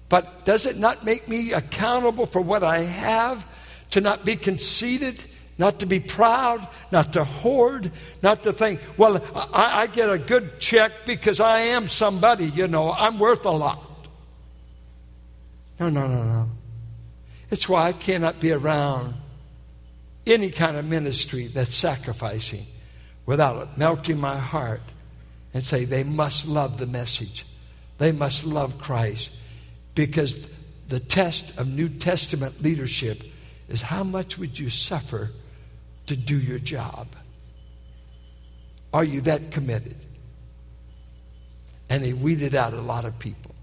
[0.07, 3.45] But does it not make me accountable for what I have?
[3.91, 5.23] To not be conceited,
[5.58, 7.91] not to be proud, not to hoard,
[8.22, 12.68] not to think, well, I, I, get a good check because I am somebody, you
[12.68, 13.82] know, I'm worth a lot.
[15.80, 16.49] No, no, no, no.
[17.49, 19.14] It's why I cannot be around
[20.28, 22.66] any kind of ministry that's sacrificing
[23.26, 24.82] without melting my heart
[25.53, 27.45] and say they must love the message.
[27.97, 29.32] They must love Christ.
[29.93, 30.53] Because
[30.88, 33.24] the test of New Testament leadership
[33.70, 35.30] is how much would you suffer
[36.08, 37.08] to do your job?
[38.93, 39.97] Are you that committed?
[41.89, 43.53] And he weeded out a lot of people.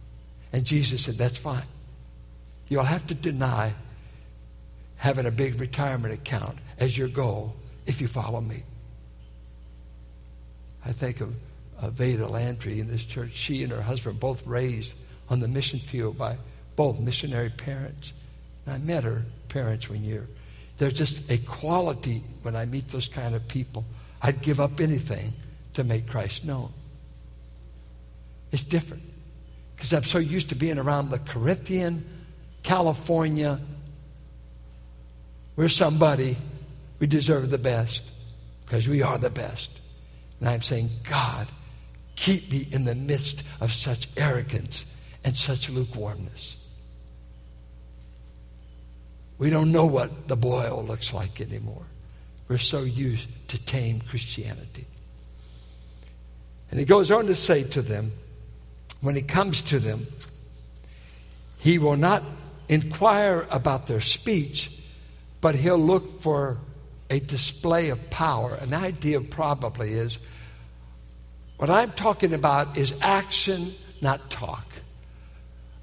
[0.52, 1.64] And Jesus said, That's fine.
[2.68, 3.74] You'll have to deny
[4.96, 7.54] having a big retirement account as your goal
[7.86, 8.62] if you follow me.
[10.84, 11.34] I think of,
[11.82, 13.32] Veda Landry in this church.
[13.32, 14.92] She and her husband both raised
[15.28, 16.38] on the mission field by
[16.76, 18.12] both missionary parents.
[18.64, 20.28] And I met her parents one year.
[20.82, 23.84] There's just a quality when I meet those kind of people.
[24.20, 25.32] I'd give up anything
[25.74, 26.72] to make Christ known.
[28.50, 29.04] It's different
[29.76, 32.04] because I'm so used to being around the Corinthian,
[32.64, 33.60] California.
[35.54, 36.36] We're somebody.
[36.98, 38.02] We deserve the best
[38.64, 39.70] because we are the best.
[40.40, 41.46] And I'm saying, God,
[42.16, 44.84] keep me in the midst of such arrogance
[45.22, 46.56] and such lukewarmness.
[49.42, 51.82] We don't know what the boil looks like anymore.
[52.46, 54.86] We're so used to tame Christianity.
[56.70, 58.12] And he goes on to say to them,
[59.00, 60.06] when he comes to them,
[61.58, 62.22] he will not
[62.68, 64.80] inquire about their speech,
[65.40, 66.58] but he'll look for
[67.10, 68.54] a display of power.
[68.54, 70.20] An idea probably is
[71.56, 74.72] what I'm talking about is action, not talk.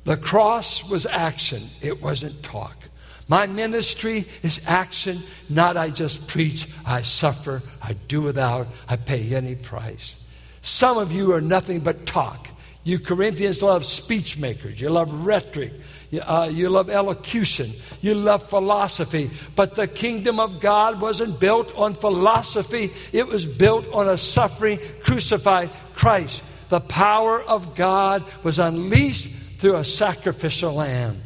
[0.05, 2.88] The cross was action, it wasn't talk.
[3.29, 5.19] My ministry is action,
[5.49, 10.21] not I just preach, I suffer, I do without, I pay any price.
[10.61, 12.49] Some of you are nothing but talk.
[12.83, 15.73] You Corinthians love speech makers, you love rhetoric,
[16.09, 17.67] you, uh, you love elocution,
[18.01, 19.29] you love philosophy.
[19.55, 24.79] But the kingdom of God wasn't built on philosophy, it was built on a suffering,
[25.03, 26.43] crucified Christ.
[26.69, 31.21] The power of God was unleashed through a sacrificial lamb.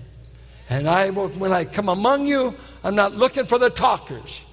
[0.70, 4.44] And I will, when I come among you, I'm not looking for the talkers.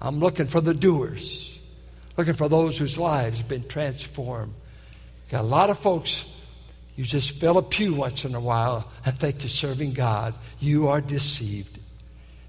[0.00, 1.58] I'm looking for the doers.
[2.16, 4.54] Looking for those whose lives have been transformed.
[5.30, 6.34] Got a lot of folks,
[6.96, 10.34] you just fill a pew once in a while and think you're serving God.
[10.58, 11.78] You are deceived.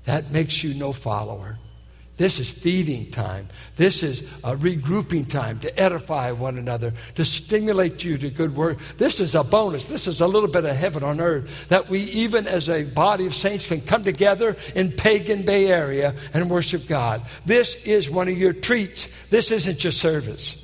[0.05, 1.59] That makes you no follower.
[2.19, 3.47] This is feeding time.
[3.77, 8.77] This is a regrouping time to edify one another, to stimulate you to good work.
[8.97, 9.85] This is a bonus.
[9.85, 13.25] This is a little bit of heaven on earth that we, even as a body
[13.25, 17.21] of saints, can come together in pagan Bay Area and worship God.
[17.45, 19.07] This is one of your treats.
[19.29, 20.61] This isn't your service.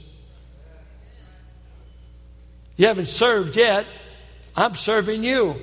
[2.75, 3.85] You haven't served yet.
[4.57, 5.55] I'm serving you.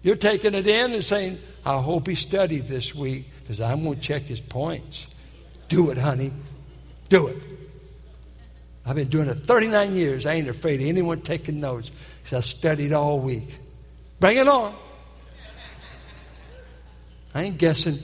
[0.00, 3.96] You're taking it in and saying, I hope he studied this week because I'm going
[3.96, 5.14] to check his points.
[5.68, 6.32] Do it, honey.
[7.10, 7.36] Do it.
[8.86, 10.24] I've been doing it 39 years.
[10.24, 11.90] I ain't afraid of anyone taking notes
[12.22, 13.58] because I studied all week.
[14.18, 14.74] Bring it on.
[17.34, 17.98] I ain't guessing.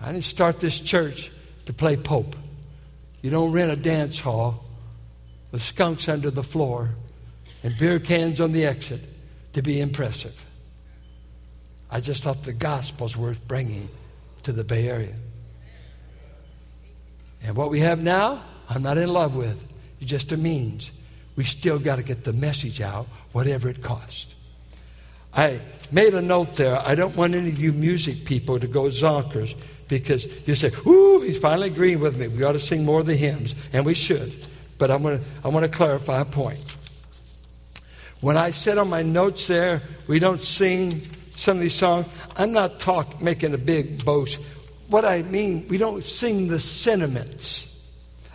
[0.00, 1.30] I didn't start this church
[1.66, 2.34] to play Pope.
[3.22, 4.64] You don't rent a dance hall
[5.52, 6.90] with skunks under the floor
[7.62, 9.00] and beer cans on the exit
[9.52, 10.44] to be impressive.
[11.90, 13.88] I just thought the gospel's worth bringing
[14.44, 15.14] to the Bay Area.
[17.42, 19.66] And what we have now, I'm not in love with.
[20.00, 20.92] It's just a means.
[21.36, 24.34] We still got to get the message out, whatever it costs.
[25.32, 25.60] I
[25.92, 26.78] made a note there.
[26.78, 29.56] I don't want any of you music people to go zonkers
[29.88, 32.28] because you say, Ooh, he's finally agreeing with me.
[32.28, 34.32] We ought to sing more of the hymns, and we should.
[34.78, 36.64] But I'm gonna, I want to clarify a point.
[38.20, 41.00] When I said on my notes there, we don't sing
[41.40, 42.06] some of these songs.
[42.36, 44.44] I'm not talk, making a big boast.
[44.88, 47.66] What I mean, we don't sing the sentiments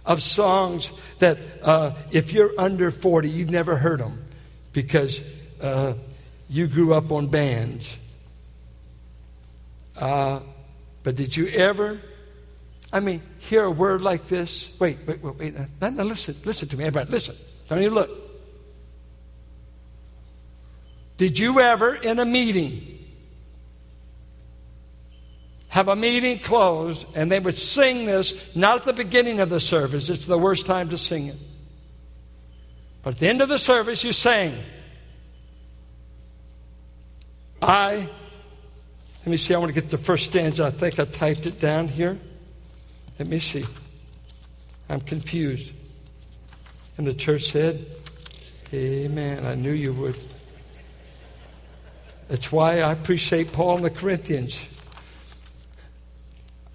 [0.05, 4.25] of songs that uh, if you're under 40, you've never heard them
[4.73, 5.21] because
[5.61, 5.93] uh,
[6.49, 7.97] you grew up on bands.
[9.95, 10.39] Uh,
[11.03, 11.99] but did you ever,
[12.91, 14.75] I mean, hear a word like this?
[14.79, 15.53] Wait, wait, wait, wait.
[15.79, 17.11] Now, now listen, listen to me, everybody.
[17.11, 17.35] Listen.
[17.69, 18.09] Don't you look.
[21.17, 22.94] Did you ever, in a meeting,
[25.75, 29.59] have a meeting close and they would sing this not at the beginning of the
[29.59, 31.35] service, it's the worst time to sing it.
[33.03, 34.55] But at the end of the service, you sang,
[37.61, 38.07] I,
[39.19, 40.63] let me see, I want to get the first stanza.
[40.63, 42.17] I think I typed it down here.
[43.19, 43.65] Let me see.
[44.87, 45.73] I'm confused.
[46.97, 47.85] And the church said,
[48.73, 49.45] Amen.
[49.45, 50.15] I knew you would.
[52.29, 54.74] That's why I appreciate Paul and the Corinthians.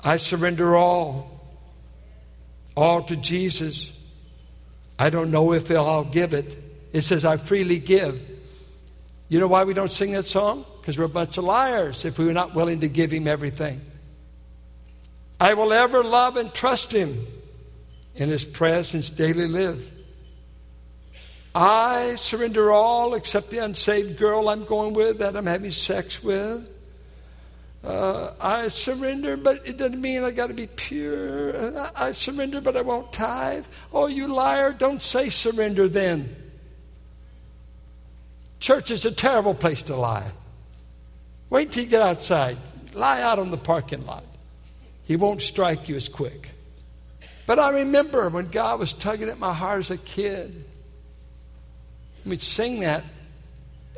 [0.02, 1.30] I surrender all,
[2.76, 3.96] all to Jesus.
[4.98, 6.64] I don't know if I'll give it.
[6.92, 8.20] It says, I freely give.
[9.28, 10.64] You know why we don't sing that song?
[10.80, 13.80] Because we're a bunch of liars if we're not willing to give Him everything.
[15.38, 17.14] I will ever love and trust Him
[18.14, 19.90] in His presence daily live.
[21.54, 26.68] I surrender all except the unsaved girl I'm going with that I'm having sex with.
[27.82, 31.78] Uh, I surrender, but it doesn't mean I got to be pure.
[31.78, 33.64] I, I surrender, but I won't tithe.
[33.92, 36.36] Oh, you liar, don't say surrender then.
[38.58, 40.30] Church is a terrible place to lie.
[41.48, 42.58] Wait till you get outside.
[42.92, 44.24] Lie out on the parking lot.
[45.04, 46.50] He won't strike you as quick.
[47.46, 50.66] But I remember when God was tugging at my heart as a kid.
[52.26, 53.04] We'd sing that,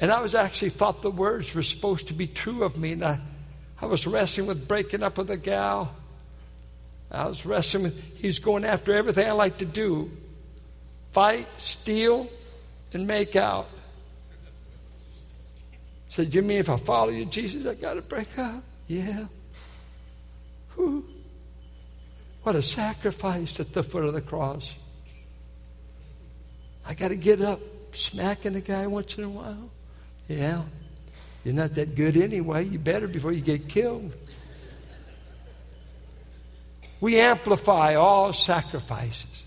[0.00, 3.04] and I was actually thought the words were supposed to be true of me, and
[3.04, 3.20] I
[3.82, 5.92] I was wrestling with breaking up with a gal.
[7.10, 10.10] I was wrestling with, he's going after everything I like to do
[11.10, 12.30] fight, steal,
[12.94, 13.68] and make out.
[16.08, 18.62] Said, You mean if I follow you, Jesus, I got to break up?
[18.86, 19.26] Yeah.
[20.76, 21.04] Whew.
[22.44, 24.74] What a sacrifice at the foot of the cross.
[26.86, 27.60] I got to get up,
[27.92, 29.70] smacking the guy once in a while.
[30.28, 30.62] Yeah.
[31.44, 32.64] You're not that good anyway.
[32.64, 34.14] You better before you get killed.
[37.00, 39.42] We amplify all sacrifices.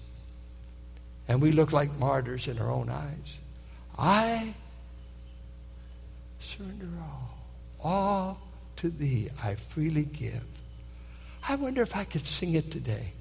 [1.28, 3.38] And we look like martyrs in our own eyes.
[3.98, 4.54] I
[6.39, 7.39] surrender all.
[7.80, 8.41] All
[8.78, 10.43] to thee I freely give.
[11.48, 13.14] I wonder if I could sing it today.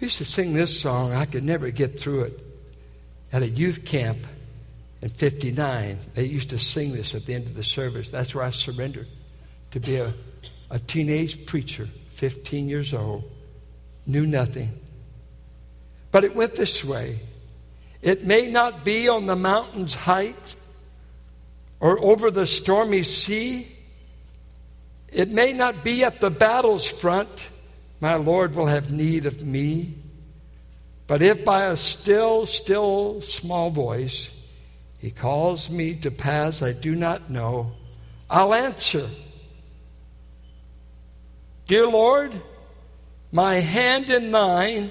[0.00, 1.12] We used to sing this song.
[1.12, 2.40] I could never get through it.
[3.32, 4.26] At a youth camp
[5.02, 8.10] in 59, they used to sing this at the end of the service.
[8.10, 9.08] That's where I surrendered
[9.70, 10.12] to be a
[10.70, 13.28] a teenage preacher, 15 years old,
[14.06, 14.78] knew nothing.
[16.10, 17.18] But it went this way
[18.00, 20.56] it may not be on the mountain's height
[21.80, 23.68] or over the stormy sea.
[25.12, 27.50] It may not be at the battle's front.
[28.00, 29.94] My Lord will have need of me.
[31.06, 34.39] But if by a still, still small voice
[35.00, 37.72] he calls me to paths I do not know,
[38.28, 39.06] I'll answer.
[41.66, 42.34] Dear Lord,
[43.32, 44.90] my hand in thine,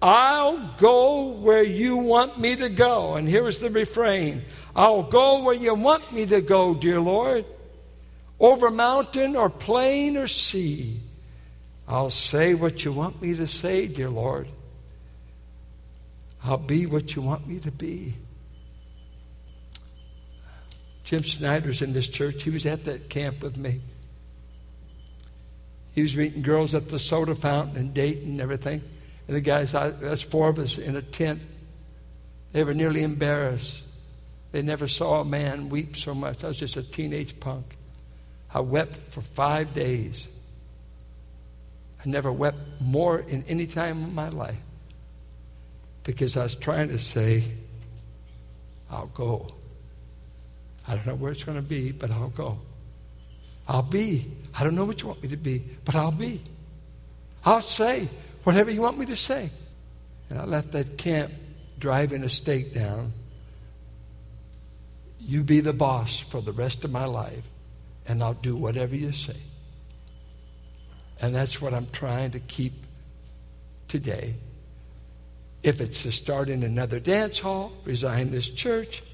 [0.00, 3.14] I'll go where you want me to go.
[3.14, 4.44] And here's the refrain
[4.74, 7.44] I'll go where you want me to go, dear Lord.
[8.38, 11.00] Over mountain or plain or sea.
[11.86, 14.48] I'll say what you want me to say, dear Lord.
[16.42, 18.14] I'll be what you want me to be.
[21.10, 22.44] Jim Snyder's in this church.
[22.44, 23.80] He was at that camp with me.
[25.92, 28.80] He was meeting girls at the soda fountain in Dayton and everything.
[29.26, 31.40] And the guys, that's four of us in a tent.
[32.52, 33.82] They were nearly embarrassed.
[34.52, 36.44] They never saw a man weep so much.
[36.44, 37.76] I was just a teenage punk.
[38.54, 40.28] I wept for five days.
[42.06, 44.60] I never wept more in any time of my life
[46.04, 47.42] because I was trying to say,
[48.88, 49.54] I'll go.
[50.90, 52.58] I don't know where it's going to be, but I'll go.
[53.68, 54.26] I'll be.
[54.58, 56.42] I don't know what you want me to be, but I'll be.
[57.44, 58.08] I'll say
[58.42, 59.50] whatever you want me to say.
[60.28, 61.30] And I left that camp
[61.78, 63.12] driving a stake down.
[65.20, 67.48] You be the boss for the rest of my life,
[68.08, 69.36] and I'll do whatever you say.
[71.20, 72.72] And that's what I'm trying to keep
[73.86, 74.34] today.
[75.62, 79.04] If it's to start in another dance hall, resign this church.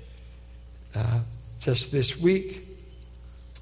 [0.94, 1.20] Uh,
[1.66, 2.60] just this week,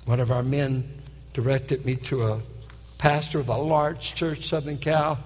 [0.05, 0.87] one of our men
[1.33, 2.41] directed me to a
[2.99, 5.19] pastor of a large church, Southern Cal.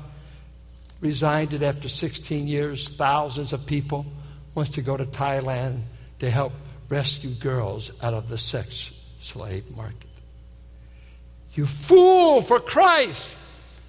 [1.01, 2.89] Resigned it after 16 years.
[2.89, 4.07] Thousands of people.
[4.55, 5.81] Wants to go to Thailand
[6.21, 6.53] to help
[6.89, 10.11] rescue girls out of the sex slave market.
[11.55, 13.37] You fool for Christ!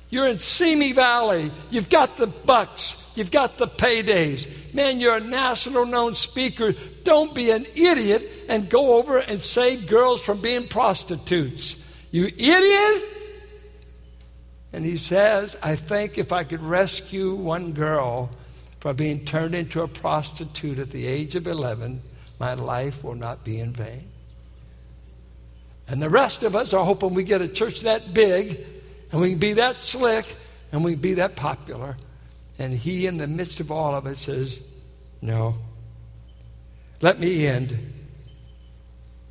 [0.10, 1.52] You're in Simi Valley.
[1.70, 3.12] You've got the bucks.
[3.16, 4.74] You've got the paydays.
[4.74, 6.74] Man, you're a national known speaker.
[7.04, 11.86] Don't be an idiot and go over and save girls from being prostitutes.
[12.12, 13.04] You idiot!
[14.74, 18.30] And he says, I think if I could rescue one girl
[18.80, 22.02] from being turned into a prostitute at the age of 11,
[22.40, 24.10] my life will not be in vain.
[25.88, 28.60] And the rest of us are hoping we get a church that big
[29.12, 30.36] and we can be that slick
[30.72, 31.98] and we can be that popular.
[32.58, 34.60] And he, in the midst of all of it, says,
[35.22, 35.56] No.
[37.02, 37.94] Let me end.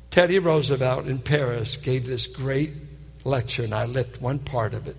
[0.09, 2.71] Teddy Roosevelt in Paris gave this great
[3.23, 4.97] lecture, and I lift one part of it.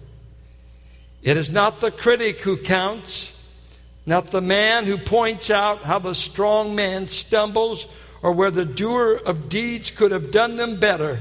[1.22, 3.36] It is not the critic who counts,
[4.06, 7.86] not the man who points out how the strong man stumbles
[8.22, 11.20] or where the doer of deeds could have done them better.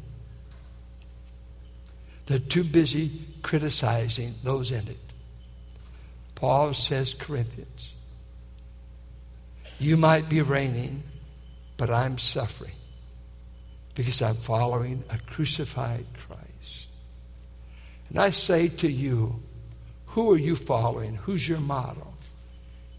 [2.31, 3.11] They're too busy
[3.41, 4.97] criticizing those in it.
[6.33, 7.91] Paul says, Corinthians,
[9.79, 11.03] you might be reigning,
[11.75, 12.71] but I'm suffering
[13.95, 16.87] because I'm following a crucified Christ.
[18.07, 19.41] And I say to you,
[20.05, 21.15] who are you following?
[21.15, 22.13] Who's your model?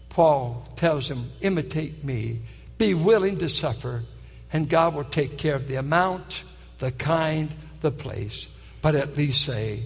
[0.09, 2.41] Paul tells him, imitate me,
[2.77, 4.03] be willing to suffer,
[4.51, 6.43] and God will take care of the amount,
[6.77, 7.49] the kind,
[7.81, 8.47] the place.
[8.83, 9.79] But at least say,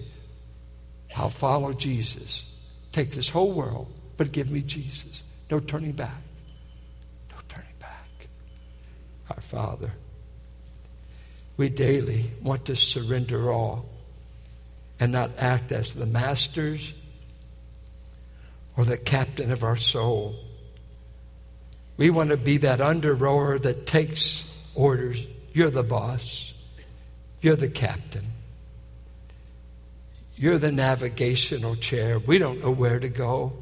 [1.16, 2.52] I'll follow Jesus.
[2.90, 3.86] Take this whole world,
[4.16, 5.22] but give me Jesus.
[5.48, 6.20] No turning back.
[7.30, 8.26] No turning back.
[9.30, 9.92] Our Father,
[11.56, 13.86] we daily want to surrender all
[14.98, 16.92] and not act as the masters
[18.76, 20.34] or the captain of our soul.
[21.96, 25.24] We want to be that under rower that takes orders.
[25.52, 26.60] You're the boss.
[27.40, 28.24] You're the captain.
[30.38, 32.20] You're the navigational chair.
[32.20, 33.56] We don't know where to go.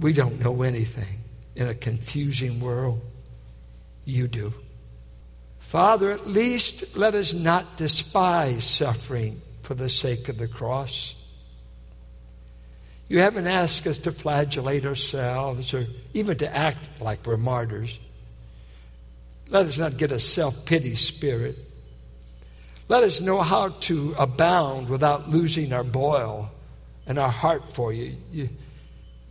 [0.00, 1.20] We don't know anything
[1.54, 3.02] in a confusing world.
[4.06, 4.54] You do.
[5.58, 11.14] Father, at least let us not despise suffering for the sake of the cross.
[13.08, 15.84] You haven't asked us to flagellate ourselves or
[16.14, 17.98] even to act like we're martyrs.
[19.50, 21.58] Let us not get a self pity spirit.
[22.88, 26.50] Let us know how to abound without losing our boil
[27.06, 28.16] and our heart for you.
[28.32, 28.48] You,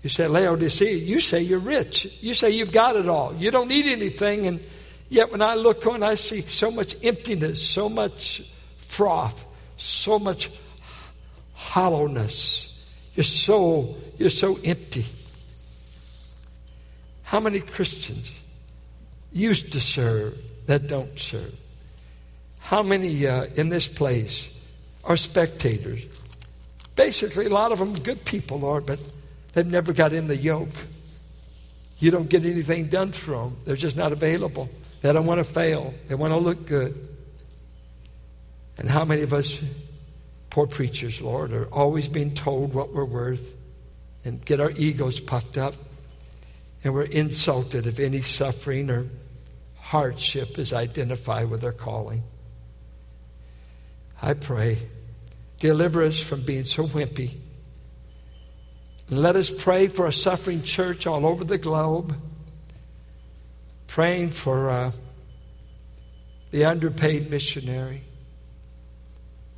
[0.03, 2.21] you say, Laodicea, you say you're rich.
[2.21, 3.35] You say you've got it all.
[3.35, 4.45] You don't need anything.
[4.45, 4.63] And
[5.09, 8.41] yet, when I look on, I see so much emptiness, so much
[8.77, 9.43] froth,
[9.75, 10.51] so much
[11.53, 12.87] hollowness.
[13.15, 15.05] You're so, you're so empty.
[17.23, 18.31] How many Christians
[19.33, 20.37] used to serve
[20.67, 21.57] that don't serve?
[22.67, 24.53] How many uh, in this place
[25.03, 26.05] are spectators?
[26.95, 29.01] Basically, a lot of them good people, Lord, but
[29.53, 30.69] they've never got in the yoke.
[31.99, 33.57] You don't get anything done through them.
[33.65, 34.69] They're just not available.
[35.01, 35.93] They don't want to fail.
[36.07, 36.95] They want to look good.
[38.77, 39.61] And how many of us
[40.57, 43.55] Poor preachers, Lord, are always being told what we're worth
[44.25, 45.75] and get our egos puffed up.
[46.83, 49.05] And we're insulted if any suffering or
[49.77, 52.23] hardship is identified with our calling.
[54.21, 54.79] I pray,
[55.59, 57.37] deliver us from being so wimpy.
[59.09, 62.15] let us pray for a suffering church all over the globe,
[63.85, 64.91] praying for uh,
[66.51, 68.01] the underpaid missionary,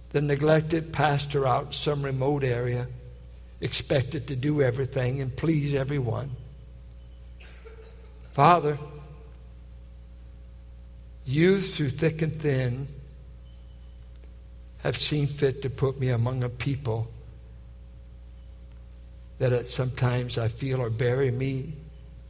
[0.10, 2.88] the neglected pastor out in some remote area,
[3.62, 6.32] expected to do everything and please everyone.
[8.32, 8.78] Father,
[11.26, 12.88] you through thick and thin
[14.80, 17.09] have seen fit to put me among a people
[19.38, 21.73] that at sometimes I feel are bearing me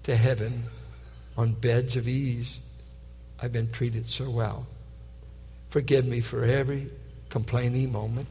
[0.04, 0.64] to heaven
[1.38, 2.60] on beds of ease.
[3.42, 4.68] I've been treated so well.
[5.70, 6.90] Forgive me for every
[7.30, 8.28] complaining moment.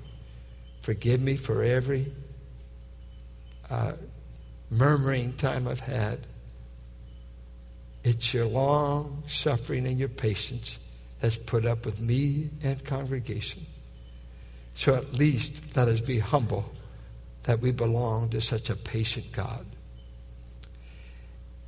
[0.80, 2.12] Forgive me for every
[3.70, 3.92] uh,
[4.70, 6.20] murmuring time I've had.
[8.04, 10.78] It's your long suffering and your patience
[11.20, 13.62] that's put up with me and congregation.
[14.78, 16.64] So at least let us be humble
[17.42, 19.66] that we belong to such a patient God.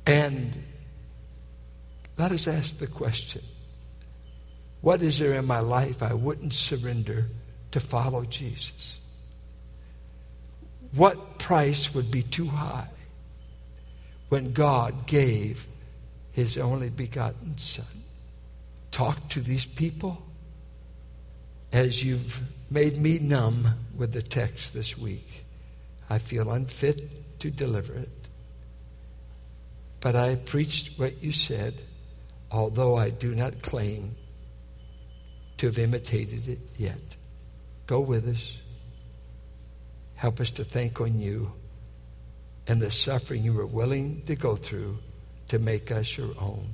[0.07, 0.63] And
[2.17, 3.41] let us ask the question
[4.79, 7.25] what is there in my life I wouldn't surrender
[7.71, 8.97] to follow Jesus?
[10.93, 12.87] What price would be too high
[14.29, 15.67] when God gave
[16.31, 18.03] his only begotten Son?
[18.89, 20.23] Talk to these people
[21.73, 22.41] as you've
[22.71, 25.43] made me numb with the text this week.
[26.09, 28.09] I feel unfit to deliver it.
[29.99, 31.73] But I preached what you said,
[32.49, 34.15] although I do not claim
[35.57, 37.17] to have imitated it yet.
[37.87, 38.57] Go with us.
[40.15, 41.51] Help us to think on you
[42.67, 44.97] and the suffering you were willing to go through
[45.49, 46.69] to make us your own.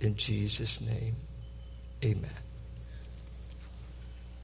[0.00, 1.14] In Jesus' name,
[2.02, 2.41] amen.